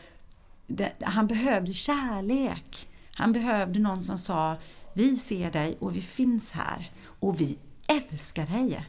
[0.68, 2.90] det, han behövde kärlek.
[3.16, 4.58] Han behövde någon som sa
[4.94, 7.58] Vi ser dig och vi finns här och vi
[7.88, 8.86] älskar dig.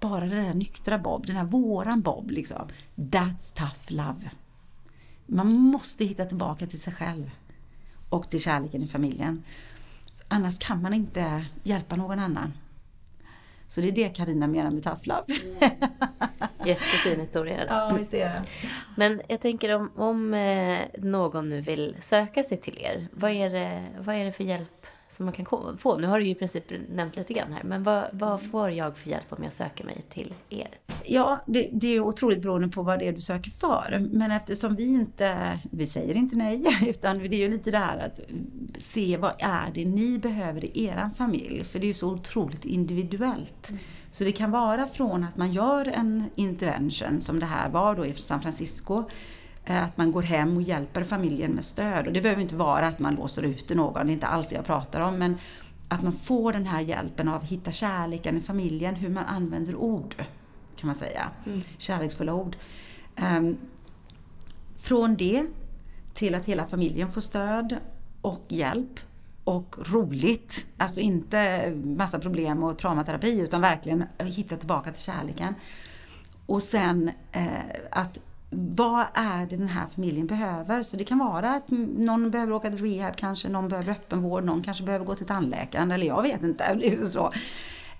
[0.00, 2.68] Bara den där nyktra Bob, den här våran Bob liksom.
[2.96, 4.30] That's tough love.
[5.26, 7.30] Man måste hitta tillbaka till sig själv
[8.08, 9.44] och till kärleken i familjen.
[10.28, 12.52] Annars kan man inte hjälpa någon annan.
[13.68, 15.24] Så det är det Karina menar med tough love.
[16.64, 17.64] Jättefin historia.
[17.68, 18.42] Ja, visst är det.
[18.96, 23.50] Men jag tänker om, om eh, någon nu vill söka sig till er, vad är
[23.50, 24.77] det, vad är det för hjälp
[25.08, 25.96] som man kan få?
[25.96, 28.96] Nu har du ju i princip nämnt lite grann här, men vad, vad får jag
[28.96, 30.68] för hjälp om jag söker mig till er?
[31.04, 34.08] Ja, det, det är otroligt beroende på vad det är du söker för.
[34.12, 37.98] Men eftersom vi inte, vi säger inte nej, utan det är ju lite det här
[37.98, 38.20] att
[38.78, 41.64] se vad är det ni behöver i er familj?
[41.64, 43.70] För det är ju så otroligt individuellt.
[43.70, 43.80] Mm.
[44.10, 48.06] Så det kan vara från att man gör en intervention, som det här var då
[48.06, 49.04] i San Francisco,
[49.74, 52.06] att man går hem och hjälper familjen med stöd.
[52.06, 54.56] Och det behöver inte vara att man låser ute någon, det är inte alls det
[54.56, 55.18] jag pratar om.
[55.18, 55.36] Men
[55.88, 59.74] att man får den här hjälpen av att hitta kärleken i familjen, hur man använder
[59.76, 60.14] ord,
[60.76, 61.30] kan man säga.
[61.46, 61.62] Mm.
[61.78, 62.56] Kärleksfulla ord.
[63.38, 63.56] Um,
[64.76, 65.46] från det
[66.14, 67.76] till att hela familjen får stöd
[68.20, 69.00] och hjälp
[69.44, 70.66] och roligt.
[70.76, 75.54] Alltså inte massa problem och traumaterapi utan verkligen hitta tillbaka till kärleken.
[76.46, 77.48] Och sen eh,
[77.90, 78.20] att
[78.50, 80.82] vad är det den här familjen behöver?
[80.82, 84.62] Så det kan vara att någon behöver åka till rehab kanske, någon behöver öppenvård, någon
[84.62, 87.06] kanske behöver gå till tandläkaren eller jag vet inte.
[87.06, 87.32] Så.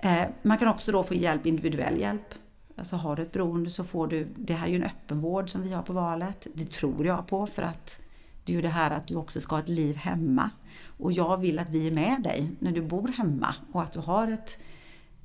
[0.01, 2.35] Eh, man kan också då få hjälp, individuell hjälp.
[2.77, 5.63] Alltså har du ett beroende så får du, det här är ju en öppenvård som
[5.63, 6.47] vi har på valet.
[6.55, 8.01] Det tror jag på för att
[8.45, 10.51] det är ju det här att du också ska ha ett liv hemma.
[10.99, 13.99] Och jag vill att vi är med dig när du bor hemma och att du
[13.99, 14.59] har ett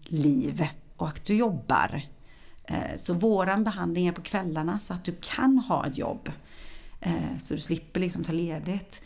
[0.03, 0.67] liv
[0.97, 2.01] och att du jobbar
[2.95, 6.29] så våran behandling är på kvällarna så att du kan ha ett jobb.
[7.01, 9.01] Eh, så du slipper liksom ta ledigt.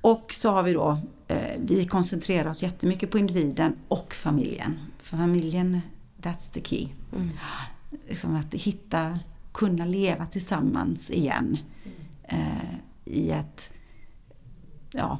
[0.00, 4.78] Och så har vi då, eh, vi koncentrerar oss jättemycket på individen och familjen.
[4.98, 5.80] För familjen,
[6.22, 6.88] that's the key.
[7.16, 7.30] Mm.
[8.08, 9.18] Liksom att hitta,
[9.52, 11.58] kunna leva tillsammans igen.
[13.04, 13.72] I ett,
[14.92, 15.18] ja,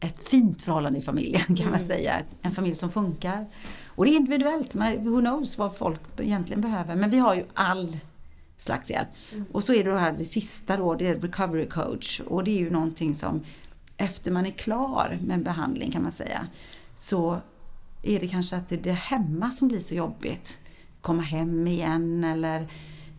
[0.00, 1.78] ett fint förhållande i familjen kan man mm.
[1.78, 2.22] säga.
[2.42, 3.46] En familj som funkar.
[3.94, 6.96] Och det är individuellt, who knows vad folk egentligen behöver.
[6.96, 7.98] Men vi har ju all
[8.56, 9.08] slags hjälp.
[9.32, 9.44] Mm.
[9.52, 12.20] Och så är det det här det sista då, det är recovery coach.
[12.20, 13.44] Och det är ju någonting som
[13.96, 16.46] efter man är klar med en behandling kan man säga,
[16.94, 17.40] så
[18.02, 20.58] är det kanske att det är det hemma som blir så jobbigt.
[21.00, 22.68] Komma hem igen eller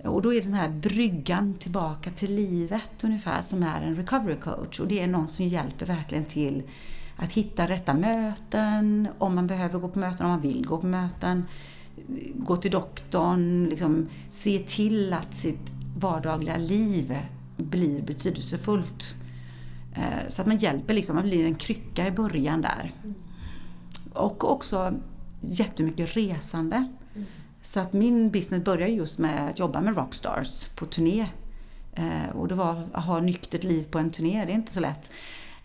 [0.04, 4.80] och då är den här bryggan tillbaka till livet ungefär som är en recovery coach.
[4.80, 6.64] Och det är någon som hjälper verkligen till
[7.16, 10.88] att hitta rätta möten, om man behöver gå på möten, om man vill gå på
[10.88, 11.46] möten.
[12.36, 17.18] Gå till doktorn, liksom, se till att sitt vardagliga liv
[17.58, 19.16] blir betydelsefullt.
[19.96, 22.92] Eh, så att man hjälper, liksom, man blir en krycka i början där.
[24.14, 24.94] Och också
[25.42, 26.88] jättemycket resande.
[27.64, 31.28] Så att min business började just med att jobba med rockstars på turné.
[31.94, 34.80] Eh, och det var att ha nyktert liv på en turné, det är inte så
[34.80, 35.12] lätt.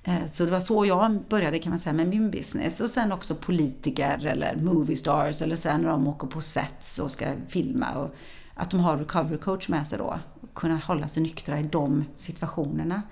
[0.09, 2.81] Eh, så det var så jag började kan man säga med min business.
[2.81, 7.11] Och sen också politiker eller movie stars eller sen när de åker på sets och
[7.11, 7.95] ska filma.
[7.95, 8.15] Och
[8.55, 10.19] att de har recovery coach med sig då.
[10.41, 13.03] Och kunna hålla sig nyktra i de situationerna.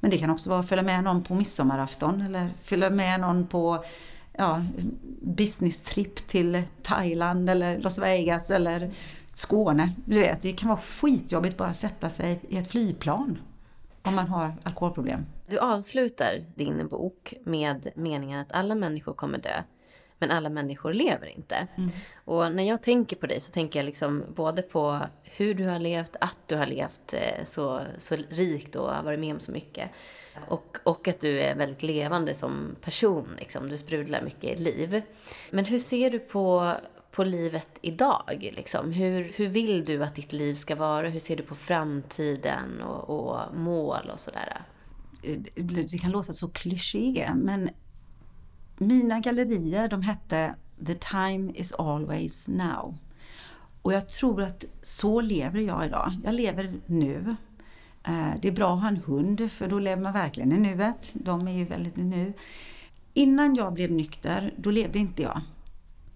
[0.00, 3.46] Men det kan också vara att följa med någon på midsommarafton eller följa med någon
[3.46, 3.84] på
[4.32, 4.64] ja,
[5.22, 8.90] business-tripp till Thailand eller Las Vegas eller
[9.34, 9.92] Skåne.
[10.04, 13.38] Du vet, det kan vara skitjobbigt bara att sätta sig i ett flygplan
[14.02, 15.24] om man har alkoholproblem.
[15.50, 19.62] Du avslutar din bok med meningen att alla människor kommer dö.
[20.18, 21.66] Men alla människor lever inte.
[21.76, 21.90] Mm.
[22.24, 25.78] Och när jag tänker på dig så tänker jag liksom både på hur du har
[25.78, 29.52] levt, att du har levt eh, så, så rikt och har varit med om så
[29.52, 29.90] mycket.
[30.48, 33.68] Och, och att du är väldigt levande som person, liksom.
[33.68, 35.02] du sprudlar mycket liv.
[35.50, 36.74] Men hur ser du på,
[37.10, 38.52] på livet idag?
[38.56, 38.92] Liksom?
[38.92, 41.08] Hur, hur vill du att ditt liv ska vara?
[41.08, 44.62] Hur ser du på framtiden och, och mål och sådär?
[45.22, 47.70] Eh, det kan låta så kliché, men
[48.78, 50.54] mina gallerier de hette
[50.86, 52.96] The time is always now.
[53.82, 56.12] Och jag tror att så lever jag idag.
[56.24, 57.36] Jag lever nu.
[58.02, 61.10] Eh, det är bra att ha en hund för då lever man verkligen i nuet.
[61.14, 62.32] De är ju väldigt i nu.
[63.14, 65.40] Innan jag blev nykter, då levde inte jag.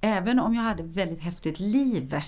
[0.00, 2.20] Även om jag hade ett väldigt häftigt liv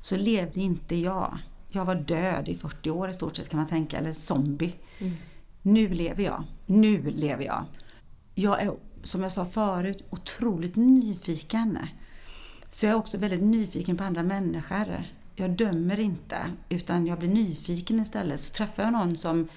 [0.00, 1.38] så levde inte jag.
[1.68, 4.74] Jag var död i 40 år i stort sett kan man tänka, eller zombie.
[4.98, 5.16] Mm.
[5.62, 6.44] Nu lever jag.
[6.66, 7.64] Nu lever jag.
[8.34, 11.78] Jag är, som jag sa förut, otroligt nyfiken.
[12.70, 15.02] Så jag är också väldigt nyfiken på andra människor.
[15.34, 16.36] Jag dömer inte,
[16.68, 18.40] utan jag blir nyfiken istället.
[18.40, 19.48] Så träffar jag någon som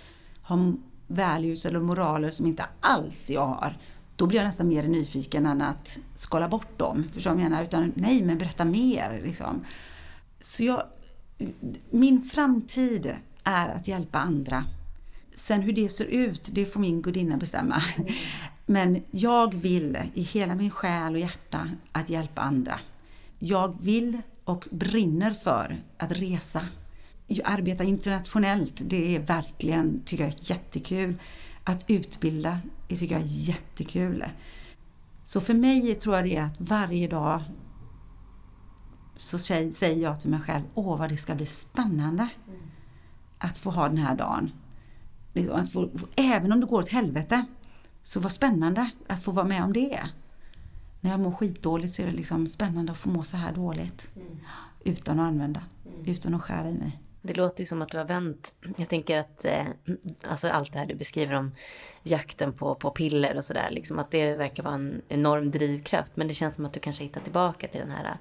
[0.42, 0.74] har
[1.08, 3.78] values eller moraler som inte alls jag har,
[4.16, 7.04] då blir jag nästan mer nyfiken än att skala bort dem.
[7.14, 7.64] Förstår du vad jag menar?
[7.64, 9.22] Utan nej, men berätta mer.
[9.24, 9.66] Liksom.
[10.40, 10.84] Så jag,
[11.90, 14.66] min framtid är att hjälpa andra.
[15.36, 17.84] Sen hur det ser ut, det får min gudinna bestämma.
[17.98, 18.14] Mm.
[18.66, 22.80] Men jag vill i hela min själ och hjärta att hjälpa andra.
[23.40, 26.62] Jag vill och brinner för att resa.
[27.44, 31.16] Arbeta internationellt, det är verkligen, tycker jag, jättekul.
[31.64, 34.26] Att utbilda, det tycker jag är jättekul.
[35.24, 37.42] Så för mig tror jag det är att varje dag
[39.18, 42.60] så säger jag till mig själv, åh vad det ska bli spännande mm.
[43.38, 44.52] att få ha den här dagen.
[45.34, 47.46] Liksom, att få, även om det går åt helvete,
[48.04, 50.00] så vad spännande att få vara med om det.
[51.02, 54.10] När jag mår skitdåligt så är det liksom spännande att få må så här dåligt.
[54.16, 54.40] Mm.
[54.84, 56.12] Utan att använda, mm.
[56.12, 57.00] utan att skära i mig.
[57.22, 58.58] Det låter ju som att du har vänt.
[58.78, 59.66] Jag tänker att eh,
[60.28, 61.52] alltså allt det här du beskriver om
[62.04, 66.16] jakten på, på piller och sådär, liksom att det verkar vara en enorm drivkraft.
[66.16, 68.18] Men det känns som att du kanske hittar tillbaka till den här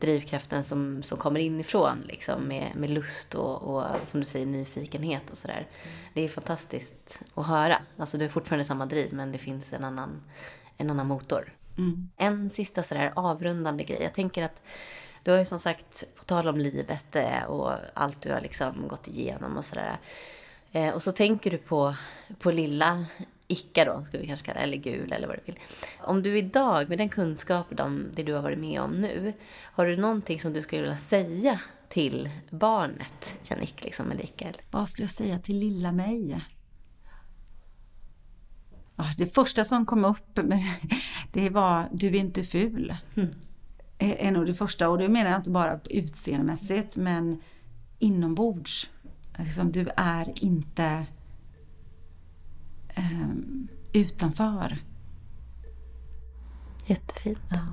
[0.00, 5.30] drivkraften som, som kommer inifrån liksom, med, med lust och, och som du säger nyfikenhet
[5.30, 5.66] och sådär.
[5.82, 5.96] Mm.
[6.14, 7.78] Det är fantastiskt att höra.
[7.96, 10.22] Alltså du har fortfarande samma driv men det finns en annan,
[10.76, 11.52] en annan motor.
[11.78, 12.10] Mm.
[12.16, 14.02] En sista sådär avrundande grej.
[14.02, 14.62] Jag tänker att
[15.22, 18.88] du har ju som sagt, på tal om livet eh, och allt du har liksom
[18.88, 19.96] gått igenom och sådär.
[20.72, 21.94] Eh, och så tänker du på,
[22.38, 23.04] på lilla
[23.52, 25.58] Icka då, ska vi kanske kalla det, eller gul eller vad du vill.
[25.98, 29.32] Om du idag, med den kunskapen om det du har varit med om nu,
[29.62, 34.52] har du någonting som du skulle vilja säga till barnet, Janik, liksom med Icka?
[34.70, 36.40] Vad skulle jag säga till lilla mig?
[39.18, 40.38] det första som kom upp,
[41.32, 42.94] det var du är inte ful.
[43.16, 43.34] Mm.
[43.98, 47.42] Är nog det första, och det menar jag inte bara utseendemässigt, men
[47.98, 48.90] inombords.
[49.38, 51.06] Liksom, du är inte
[53.00, 54.78] eh, utanför.
[56.86, 57.38] Jättefint.
[57.50, 57.66] Ja.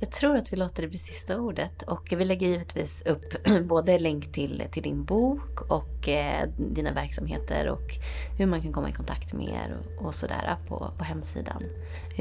[0.00, 3.98] Jag tror att vi låter det bli sista ordet och vi lägger givetvis upp både
[3.98, 7.94] länk till, till din bok och eh, dina verksamheter och
[8.38, 11.62] hur man kan komma i kontakt med er och, och sådär på, på hemsidan.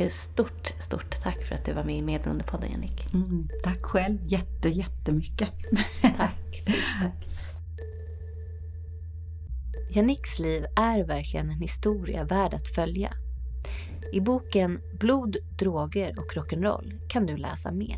[0.10, 3.14] Stort, stort tack för att du var med i Medberoendepodden Jannik.
[3.14, 5.50] Mm, tack själv jätte, jättemycket.
[6.02, 6.64] tack.
[7.02, 7.28] tack.
[9.96, 13.14] Janiks liv är verkligen en historia värd att följa.
[14.14, 17.98] I boken Blod, droger och rock'n'roll kan du läsa mer.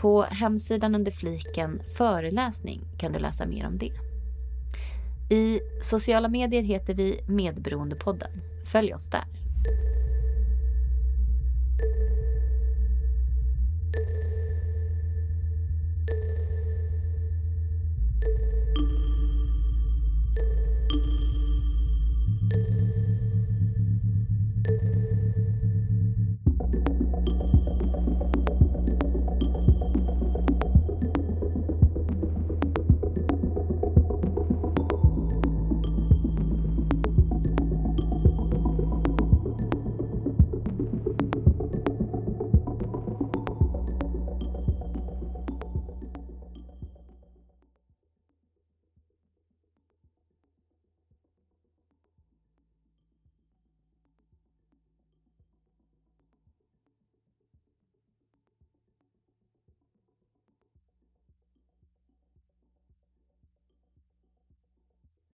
[0.00, 3.92] På hemsidan under fliken föreläsning kan du läsa mer om det.
[5.34, 8.30] I sociala medier heter vi Medberoendepodden.
[8.72, 9.39] Följ oss där.